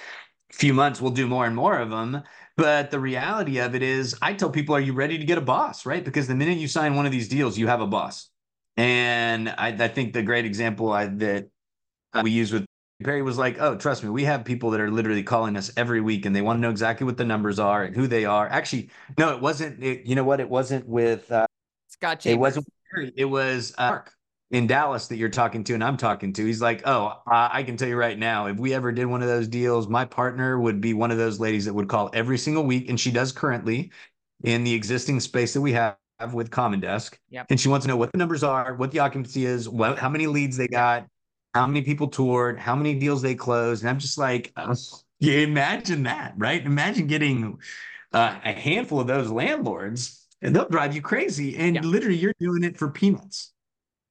[0.51, 2.23] few months we'll do more and more of them.
[2.57, 5.41] But the reality of it is, I tell people, are you ready to get a
[5.41, 6.03] boss, right?
[6.03, 8.29] Because the minute you sign one of these deals, you have a boss.
[8.75, 11.49] And I, I think the great example I, that
[12.23, 12.65] we use with
[13.03, 16.01] Perry was like, oh, trust me, we have people that are literally calling us every
[16.01, 18.47] week and they want to know exactly what the numbers are and who they are.
[18.49, 19.81] Actually, no, it wasn't.
[19.81, 20.41] It, you know what?
[20.41, 21.45] It wasn't with, uh,
[21.87, 23.13] Scott it wasn't with Perry.
[23.15, 24.13] It was uh, Mark
[24.51, 26.45] in Dallas that you're talking to and I'm talking to.
[26.45, 29.21] He's like, oh, uh, I can tell you right now, if we ever did one
[29.21, 32.37] of those deals, my partner would be one of those ladies that would call every
[32.37, 32.89] single week.
[32.89, 33.91] And she does currently
[34.43, 35.97] in the existing space that we have
[36.33, 37.17] with Common Desk.
[37.29, 37.47] Yep.
[37.49, 40.09] And she wants to know what the numbers are, what the occupancy is, what, how
[40.09, 41.05] many leads they got,
[41.53, 43.83] how many people toured, how many deals they closed.
[43.83, 44.75] And I'm just like, uh,
[45.19, 46.65] yeah, imagine that, right?
[46.65, 47.59] Imagine getting
[48.13, 51.57] uh, a handful of those landlords and they'll drive you crazy.
[51.57, 51.81] And Yeah.
[51.81, 53.51] literally, you're doing it for peanuts.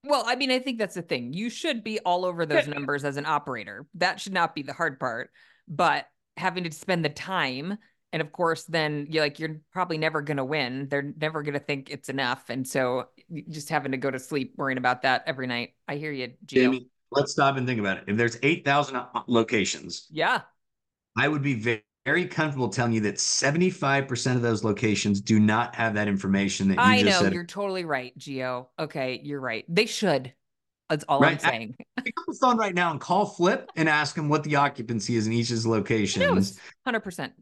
[0.04, 1.32] Well, I mean, I think that's the thing.
[1.32, 3.86] You should be all over those numbers as an operator.
[3.94, 5.30] That should not be the hard part.
[5.66, 7.78] But having to spend the time,
[8.12, 10.88] and of course, then you're like, you're probably never going to win.
[10.88, 12.48] They're never going to think it's enough.
[12.48, 13.08] And so
[13.50, 15.74] just having to go to sleep worrying about that every night.
[15.86, 16.62] I hear you, Gio.
[16.62, 18.04] Jamie, let's stop and think about it.
[18.06, 20.42] If there's 8,000 uh, locations, Yeah.
[21.18, 25.74] I would be ve- very comfortable telling you that 75% of those locations do not
[25.74, 27.06] have that information that you just said.
[27.06, 27.34] I know said.
[27.34, 28.68] you're totally right, Gio.
[28.78, 29.64] Okay, you're right.
[29.68, 30.32] They should.
[30.88, 31.76] That's all Right, I'm I- saying.
[32.02, 35.16] Pick up the phone right now and call Flip and ask him what the occupancy
[35.16, 36.24] is in each of his locations.
[36.24, 36.58] knows.
[36.88, 37.32] 100%.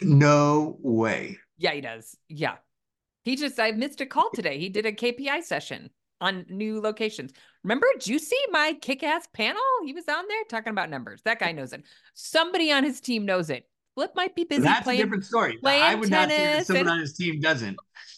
[0.00, 1.36] No way.
[1.58, 2.16] Yeah, he does.
[2.30, 2.56] Yeah.
[3.24, 4.58] He just, I missed a call today.
[4.58, 5.90] He did a KPI session
[6.22, 7.32] on new locations.
[7.64, 9.60] Remember GCUC, my kick ass panel?
[9.84, 11.20] He was on there talking about numbers.
[11.26, 11.82] That guy knows it.
[12.14, 13.68] Somebody on his team knows it.
[13.94, 15.00] Flip might be busy That's playing.
[15.00, 15.56] a different story.
[15.58, 17.76] playing I would not say that someone and- on his team doesn't.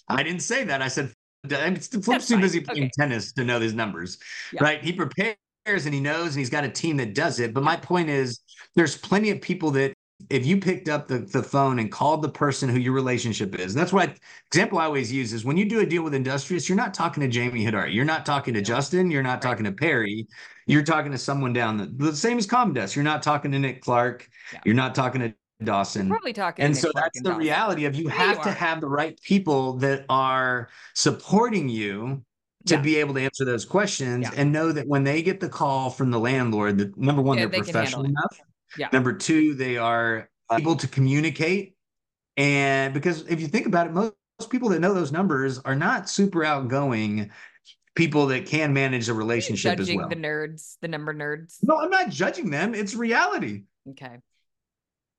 [0.09, 0.81] I didn't say that.
[0.83, 1.13] I said
[1.49, 2.91] Flip's That's too busy playing Okay.
[2.99, 4.19] tennis to know these numbers,
[4.53, 4.63] Yeah.
[4.65, 4.83] right?
[4.83, 7.53] He prepares and he knows and he's got a team that does it.
[7.53, 8.41] But my point is,
[8.75, 9.93] there's plenty of people that
[10.31, 13.75] if you picked up the, the phone and called the person who your relationship is,
[13.75, 14.17] and that's what
[14.51, 17.21] example I always use is when you do a deal with Industrious, you're not talking
[17.21, 18.63] to Jamie Hodari, you're not talking to.
[18.63, 19.43] Justin, you're not Right.
[19.43, 20.27] talking to Perry,
[20.67, 22.97] you're talking to someone down the, the same as Comdesk.
[22.97, 24.61] You're not talking to Nick Clark, Yeah.
[24.65, 25.35] you're not talking to
[25.65, 26.09] Dawson.
[26.09, 26.65] Probably talking.
[26.65, 27.39] And so that's the Dawson.
[27.41, 32.23] reality of you Yeah, have you to have the right people that are supporting you
[32.67, 32.81] to Yeah.
[32.81, 34.41] be able to answer those questions Yeah.
[34.41, 37.49] and know that when they get the call from the landlord, that number one, they're
[37.49, 38.39] they professional enough.
[38.77, 38.89] Yeah.
[38.93, 41.75] Number two, they are able to communicate.
[42.37, 45.75] And because if you think about it, most, most people that know those numbers are
[45.77, 47.31] not super outgoing
[47.95, 50.09] people that can manage a relationship as Judging well.
[50.11, 51.57] the nerds, the number nerds.
[51.63, 52.75] No, I'm not judging them.
[52.75, 53.63] It's reality.
[53.89, 54.19] Okay.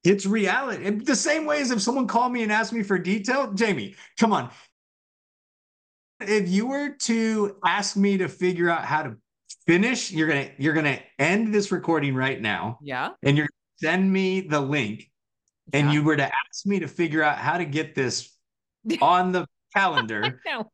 [0.08, 0.86] It's reality.
[0.86, 3.95] And the same way as if someone called me and asked me for detail, Jamie,
[4.18, 4.49] come on.
[6.22, 9.18] If you were to ask me to figure out how to
[9.66, 13.10] finish, you're gonna you're gonna end this recording right now, Yeah.
[13.22, 15.12] and you're gonna send me the link,
[15.74, 18.34] and you were to ask me to figure out how to get this
[19.01, 19.45] on the
[19.76, 20.72] calendar No.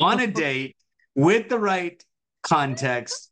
[0.00, 0.76] on a date
[1.14, 2.04] with the right
[2.42, 3.30] context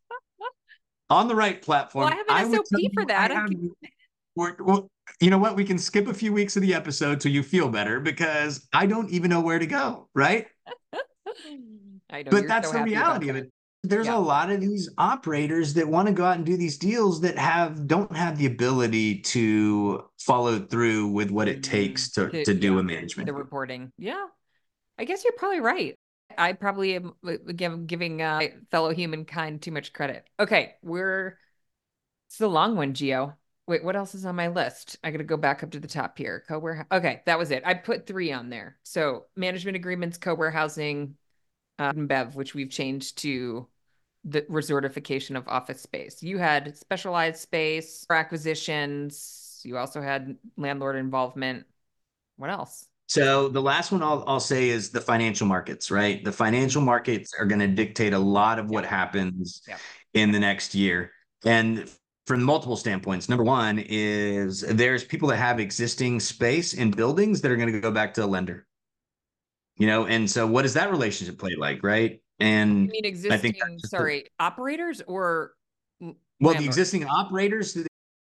[1.11, 2.05] on the right platform.
[2.05, 3.33] Well, I have an SOP for that.
[3.33, 3.73] Have- can-
[4.37, 4.89] we're- well,
[5.21, 5.57] you know what?
[5.57, 8.87] We can skip a few weeks of the episode so you feel better because I
[8.87, 10.47] don't even know where to go, right?
[12.11, 12.31] I know.
[12.31, 13.51] but that's so the reality of it.
[13.85, 14.17] There's Yeah.
[14.17, 17.39] a lot of these operators that want to go out and do these deals that
[17.39, 22.45] have don't have the ability to follow through with what it Mm, takes to, to-
[22.45, 23.27] to do yeah, a management.
[23.27, 23.93] The reporting.
[23.99, 24.27] Yeah.
[24.99, 25.95] I guess you're probably right.
[26.37, 27.37] I probably am uh,
[27.87, 28.41] giving uh,
[28.71, 30.25] fellow humankind too much credit.
[30.39, 31.39] Okay, we're
[32.29, 33.35] it's the long one, Gio.
[33.69, 34.97] Wait, what else is on my list?
[35.05, 36.43] I got to go back up to the top here.
[36.49, 36.87] Co-warehouse.
[36.91, 37.63] Okay, that was it.
[37.67, 38.79] I put three on there.
[38.83, 41.15] So management agreements, co-warehousing,
[41.79, 43.69] uh, and Bev, which we've changed to
[44.25, 46.23] the resortification of office space.
[46.23, 49.61] You had specialized space for acquisitions.
[49.65, 51.67] You also had landlord involvement.
[52.37, 52.87] What else?
[53.07, 56.25] So the last one I'll, I'll say is the financial markets, right?
[56.25, 59.63] The financial markets are going to dictate a lot of what happens
[60.15, 61.13] in the next year.
[61.45, 61.89] And
[62.29, 67.51] from multiple standpoints, number one is there's people that have existing space in buildings that
[67.51, 68.67] are going to go back to a lender.
[69.79, 72.13] You know, and so what does that relationship play like, right?
[72.13, 75.55] You And mean I existing, think that's the- sorry, operators or
[76.41, 77.77] well, the existing operators,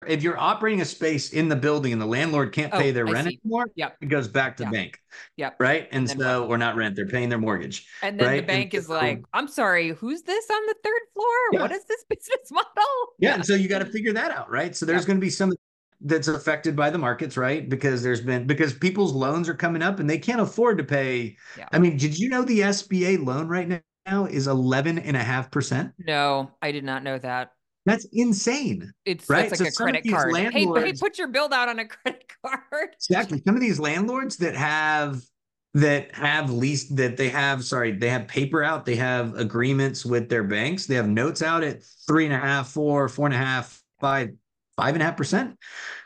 [0.09, 3.07] if you're operating a space in the building and the landlord can't Oh, pay their
[3.07, 3.39] I rent see.
[3.43, 3.97] anymore, Yep.
[4.01, 4.69] it goes back to Yeah.
[4.71, 4.99] bank.
[5.37, 5.55] Yep.
[5.59, 5.87] Right.
[5.91, 6.49] And, then so, what?
[6.49, 7.87] or not rent, they're paying their mortgage.
[8.01, 8.33] And then right?
[8.33, 11.27] the And bank is so- like, I'm sorry, who's this on the third floor?
[11.53, 11.61] Yeah.
[11.61, 12.83] What is this business model?
[13.19, 13.35] Yeah.
[13.35, 14.49] And so you got to figure that out.
[14.49, 14.75] Right.
[14.75, 15.07] So there's Yep.
[15.07, 15.53] going to be some
[16.01, 17.67] that's affected by the markets, right?
[17.67, 21.35] Because there's been, because people's loans are coming up and they can't afford to pay.
[21.57, 21.67] Yeah.
[21.73, 25.49] I mean, did you know the SBA loan right now is 11 and a half
[25.49, 25.93] percent?
[25.97, 27.51] No, I did not know that.
[27.87, 28.91] That's insane.
[29.05, 30.35] It's Right, that's so like a credit card.
[30.35, 32.89] Hey, but hey, put your bill out on a credit card.
[32.93, 33.41] Exactly.
[33.47, 35.21] Some of these landlords that have
[35.73, 40.27] that have leased that they have sorry they have paper out they have agreements with
[40.27, 43.37] their banks they have notes out at three and a half four four and a
[43.37, 44.29] half five
[44.75, 45.55] five and a half percent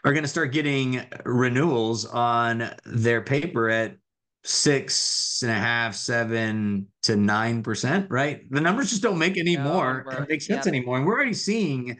[0.03, 3.95] are going to start getting renewals on their paper at
[4.43, 9.55] six and a half seven to nine percent right the numbers just don't make any
[9.55, 10.67] No, more make sense Yep.
[10.67, 11.97] anymore and we're already seeing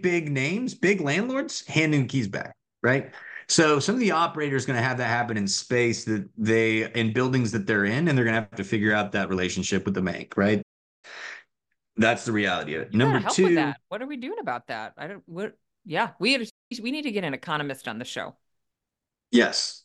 [0.00, 3.12] big names big landlords handing keys back right
[3.48, 7.12] so some of the operators going to have that happen in space that they in
[7.12, 9.92] buildings that they're in, and they're going to have to figure out that relationship with
[9.92, 10.62] the bank, right?
[11.96, 12.92] That's the reality of it.
[12.92, 13.76] You Number two, that.
[13.88, 14.94] What are we doing about that?
[14.96, 15.22] I don't.
[15.26, 15.54] What?
[15.84, 16.48] Yeah, we had,
[16.80, 18.36] we need to get an economist on the show.
[19.30, 19.81] yes,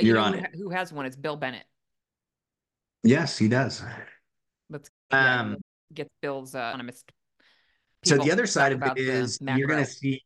[0.00, 0.50] You You're know on who, it.
[0.54, 1.06] Who has one?
[1.06, 1.64] It's Bill Bennett.
[3.02, 3.82] yes, he does.
[4.70, 5.56] Let's Um,
[5.92, 7.12] get Bill's uh, economist.
[8.04, 10.20] so the other side of it is you're going to see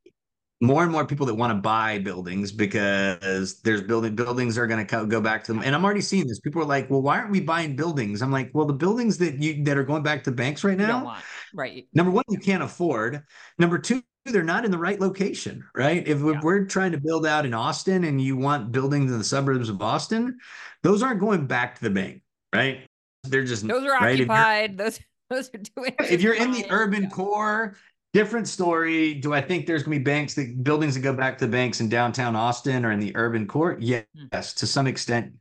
[0.60, 4.84] more and more people that want to buy buildings because there's building buildings are going
[4.84, 7.16] to go back to them and i'm already seeing this people are like well why
[7.18, 10.24] aren't we buying buildings i'm like well the buildings that you that are going back
[10.24, 11.16] to banks right now
[11.54, 11.86] right.
[11.94, 13.22] number one, you can't afford.
[13.58, 16.06] Number two, they're not in the right location, right?
[16.06, 16.40] If Yeah.
[16.42, 19.80] we're trying to build out in Austin and you want buildings in the suburbs of
[19.80, 20.38] Austin,
[20.82, 22.22] those aren't going back to the bank,
[22.54, 22.86] right?
[23.24, 24.14] They're just Those are right?
[24.14, 24.78] Occupied.
[24.78, 25.00] Those
[25.30, 25.94] those are doing.
[26.00, 27.08] If you're in the urban Yeah.
[27.10, 27.76] core,
[28.14, 29.14] different story.
[29.14, 31.52] Do I think there's going to be banks that buildings that go back to the
[31.52, 33.76] banks in downtown Austin or in the urban core?
[33.80, 34.26] Yes, Hmm.
[34.32, 35.34] to some extent.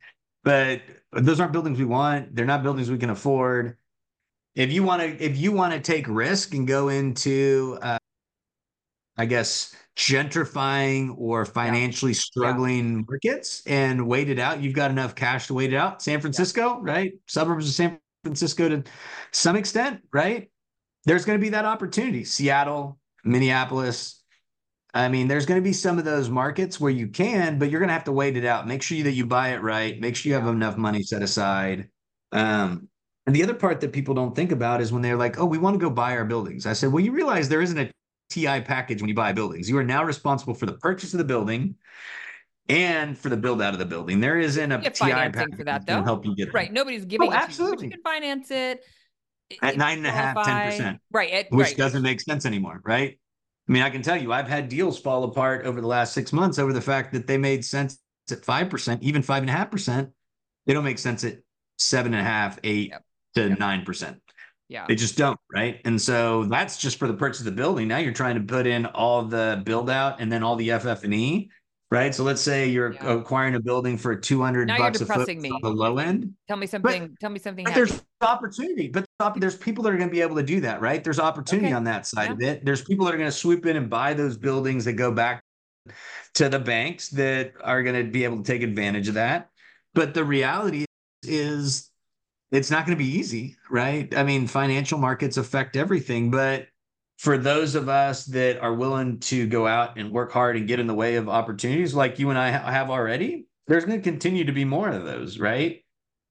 [0.44, 2.34] But those aren't buildings we want.
[2.34, 3.76] They're not buildings we can afford.
[4.54, 7.98] If you want to, if you want to take risk and go into, uh,
[9.18, 15.48] I guess gentrifying or financially struggling markets and wait it out, you've got enough cash
[15.48, 16.00] to wait it out.
[16.00, 17.12] San Francisco, right?
[17.26, 18.84] Suburbs of San Francisco to
[19.32, 20.50] some extent, right?
[21.04, 22.22] There's going to be that opportunity.
[22.22, 24.22] Seattle, Minneapolis.
[24.94, 27.80] I mean, there's going to be some of those markets where you can, but you're
[27.80, 28.68] going to have to wait it out.
[28.68, 30.00] Make sure that you buy it right.
[30.00, 31.88] Make sure you have enough money set aside.
[32.32, 32.88] Um,
[33.26, 35.58] and the other part that people don't think about is when they're like, "Oh, we
[35.58, 37.90] want to go buy our buildings." I said, "Well, you realize there isn't a
[38.30, 39.68] TI package when you buy buildings.
[39.68, 41.76] You are now responsible for the purchase of the building
[42.68, 44.20] and for the build out of the building.
[44.20, 46.02] There isn't a TI package for that, though.
[46.02, 46.52] help you get there.
[46.52, 46.72] Right.
[46.72, 47.86] Nobody's oh, giving it to you, absolutely.
[47.86, 48.84] you can finance it.
[49.62, 51.32] at nine and a half, ten percent, right?
[51.32, 51.76] It, which right.
[51.76, 53.18] doesn't make sense anymore, right?
[53.68, 56.32] I mean, I can tell you, I've had deals fall apart over the last six
[56.32, 57.98] months over the fact that they made sense
[58.30, 60.10] at five percent, even five and a half percent.
[60.66, 61.38] They don't make sense at
[61.78, 63.04] seven and a half, eight Yep.
[63.36, 63.58] to Yep.
[63.58, 64.20] nine percent.
[64.68, 64.84] Yeah.
[64.86, 65.80] They just don't, right?
[65.84, 67.88] And so that's just for the purchase of the building.
[67.88, 71.04] Now you're trying to put in all the build out and then all the FF
[71.04, 71.50] and E,
[71.90, 72.14] right?
[72.14, 73.14] So let's say you're Yeah.
[73.14, 75.50] acquiring a building for 200 Now you're bucks a foot me.
[75.50, 76.34] on the low end.
[76.48, 77.16] Tell me something.
[77.18, 77.64] tell me something.
[77.64, 77.86] But happy.
[77.88, 79.06] there's opportunity, but
[79.36, 81.02] there's people that are going to be able to do that, right?
[81.02, 81.74] There's opportunity Okay.
[81.74, 82.32] on that side Yeah.
[82.32, 82.64] of it.
[82.66, 85.42] There's people that are going to swoop in and buy those buildings that go back
[86.34, 89.48] to the banks that are going to be able to take advantage of that.
[89.94, 90.84] But the reality
[91.22, 91.87] is
[92.50, 94.12] it's not going to be easy, right?
[94.16, 96.68] I mean, financial markets affect everything, but
[97.18, 100.80] for those of us that are willing to go out and work hard and get
[100.80, 104.10] in the way of opportunities like you and I ha- have already, there's going to
[104.10, 105.84] continue to be more of those, right?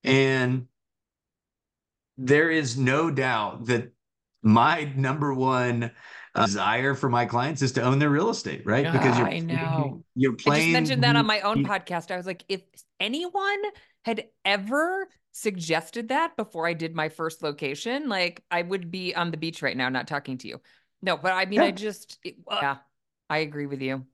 [0.04, 0.68] And
[2.18, 3.92] there is no doubt that
[4.42, 5.92] my number one
[6.38, 8.92] uh, desire for my clients is to own their real estate, right?
[8.92, 10.04] because you're I know.
[10.16, 12.12] you're I just mentioned that on my own podcast.
[12.12, 12.62] I was like, if
[13.00, 13.62] anyone
[14.06, 19.32] had ever suggested that before I did my first location, like I would be on
[19.32, 20.62] the beach right now, not talking to you.
[21.02, 22.78] No, but I mean, I just, it- yeah,
[23.30, 24.06] I agree with you.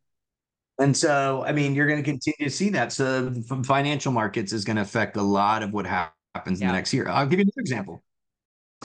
[0.79, 2.91] And so, I mean, you're going to continue to see that.
[2.91, 3.31] So,
[3.63, 6.93] financial markets is going to affect a lot of what hap- happens in the next
[6.93, 7.07] year.
[7.07, 8.03] I'll give you another example.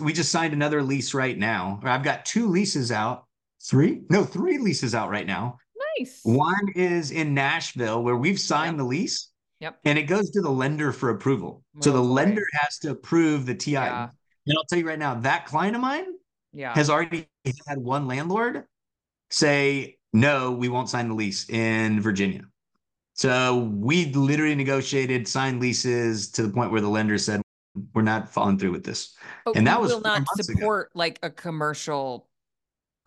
[0.01, 1.81] We just signed another lease right now.
[1.83, 3.27] I've got two leases out,
[3.63, 5.59] three, no, three leases out right now.
[5.99, 6.21] Nice.
[6.23, 9.31] One is in Nashville where we've signed the lease.
[9.61, 9.79] Yep.
[9.85, 11.65] And it goes to the lender for approval.
[11.81, 12.07] So Oh, the boy.
[12.07, 13.73] lender has to approve the TI.
[13.73, 14.09] Yeah.
[14.47, 16.07] And I'll tell you right now, that client of mine
[16.53, 16.73] Yeah.
[16.75, 17.29] has already
[17.67, 18.65] had one landlord
[19.31, 22.43] say, no, we won't sign the lease in Virginia.
[23.15, 27.43] So we literally negotiated signed leases to the point where the lender said,
[27.95, 29.17] we're not following through with this.
[29.45, 30.59] But and that was will not months ago.
[30.61, 32.28] support like a commercial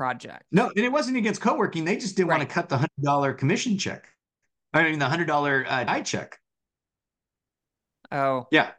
[0.01, 0.45] project.
[0.51, 1.85] No, and it wasn't against co-working.
[1.85, 4.07] They just didn't want to cut the hundred dollar commission check.
[4.73, 6.39] I mean, the hundred dollar uh, die check.
[8.11, 8.71] Oh, Yeah.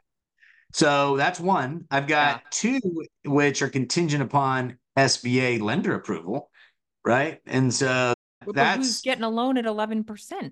[0.72, 1.84] So that's one.
[1.92, 2.80] I've got two,
[3.24, 6.50] which are contingent upon SBA lender approval,
[7.04, 7.40] right?
[7.46, 10.50] And so but who's that's getting a loan at 11%?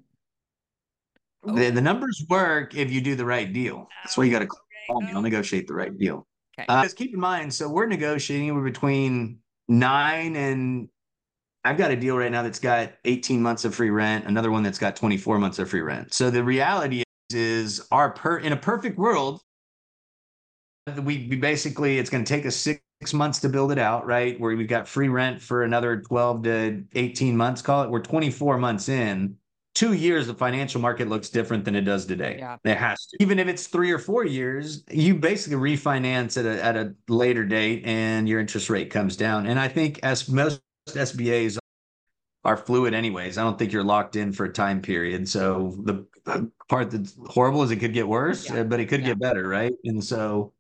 [1.43, 3.89] the, the numbers work if you do the right deal.
[4.05, 5.09] That's why you got to call me.
[5.13, 6.29] I'll negotiate the right deal.
[6.57, 6.67] Okay.
[6.69, 8.63] Uh, just keep in mind, so we're negotiating.
[8.63, 9.40] Between
[9.71, 10.89] nine and
[11.65, 14.63] I've got a deal right now that's got 18 months of free rent, another one
[14.63, 16.13] that's got 24 months of free rent.
[16.13, 19.41] So the reality is, is our per in a perfect world,
[20.97, 22.81] we, we basically it's going to take us six
[23.13, 24.39] months to build it out, right?
[24.41, 27.91] Where we've got free rent for another 12 to 18 months, call it.
[27.91, 29.37] We're 24 months in.
[29.75, 32.37] Two years, the financial market looks different than it does today.
[32.39, 32.57] Yeah.
[32.65, 33.17] It has to.
[33.21, 37.45] Even if it's three or four years, you basically refinance at a, at a later
[37.45, 39.47] date and your interest rate comes down.
[39.47, 41.57] And I think as most SBAs
[42.45, 45.29] are fluid anyways, I don't think you're locked in for a time period.
[45.29, 46.07] So the
[46.69, 48.65] part that's horrible is it could get worse, Yeah.
[48.65, 49.09] but it could Yeah.
[49.09, 49.73] get better, right?
[49.85, 50.53] And so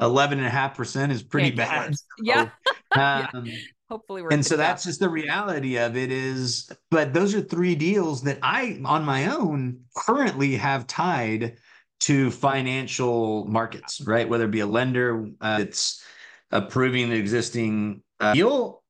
[0.00, 1.94] 11 and a half percent is pretty bad.
[2.20, 2.50] Yeah.
[2.96, 3.26] Yeah.
[3.34, 3.46] Um,
[3.88, 7.76] Hopefully we're and so that's just the reality of it is but those are three
[7.76, 11.56] deals that i on my own currently have tied
[12.00, 14.28] to financial markets right?
[14.28, 16.04] Whether it be a lender uh, that's
[16.50, 18.82] approving the existing uh, deal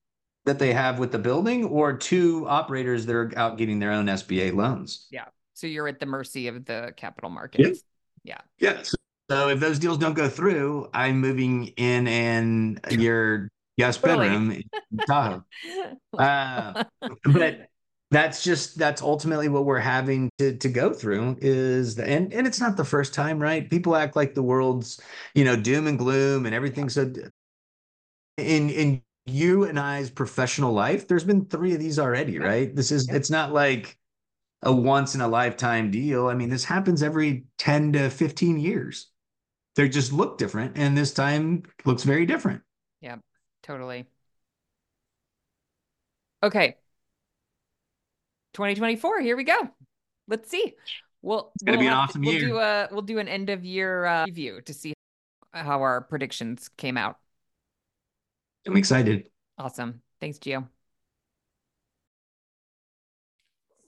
[0.45, 4.07] that they have with the building or two operators that are out getting their own
[4.07, 5.09] sba loans.
[5.11, 5.27] Yeah.
[5.55, 7.83] So you're at the mercy of the capital markets.
[8.59, 8.83] yeah.
[8.83, 8.97] So,
[9.31, 13.49] so if those deals don't go through i'm moving in and your
[13.79, 14.63] guest bedroom in
[15.07, 15.45] tahoe.
[16.17, 16.83] Uh,
[17.25, 17.69] but
[18.11, 22.47] that's just that's ultimately what we're having to to go through is the, and and
[22.47, 23.69] it's not the first time right?
[23.69, 25.01] People act like the world's
[25.35, 27.13] you know doom and gloom and everything so
[28.37, 32.75] in in you and i's professional life there's been three of these already right?
[32.75, 33.99] This is it's not like
[34.63, 36.29] a once in a lifetime deal.
[36.29, 39.11] I mean this happens every 10 to 15 years.
[39.75, 42.63] They just look different and this time looks very different
[43.67, 44.07] Totally.
[46.43, 46.77] Okay.
[48.55, 49.69] 2024, here we go.
[50.29, 50.75] Let's see.
[51.23, 53.27] We'll It's gonna we'll be an have to- awesome we'll do a we'll do an
[53.29, 54.93] end of year uh, review to see
[55.53, 57.17] how our predictions came out.
[58.67, 60.03] i'm excited Awesome.
[60.21, 60.69] Thanks, Gio.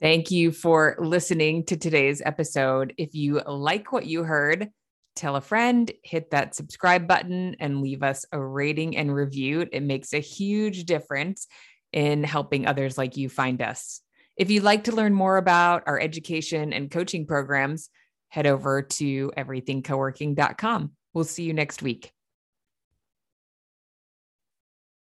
[0.01, 2.95] Thank you for listening to today's episode.
[2.97, 4.71] If you like what you heard,
[5.19, 9.67] tell a friend, hit that subscribe button, and leave us a rating and review.
[9.71, 11.47] It makes a huge difference
[11.93, 14.01] in helping others like you find us.
[14.37, 17.91] If you'd like to learn more about our education and coaching programs,
[18.29, 20.93] head over to everythingcoworking.com.
[21.15, 22.13] We'll see you next week.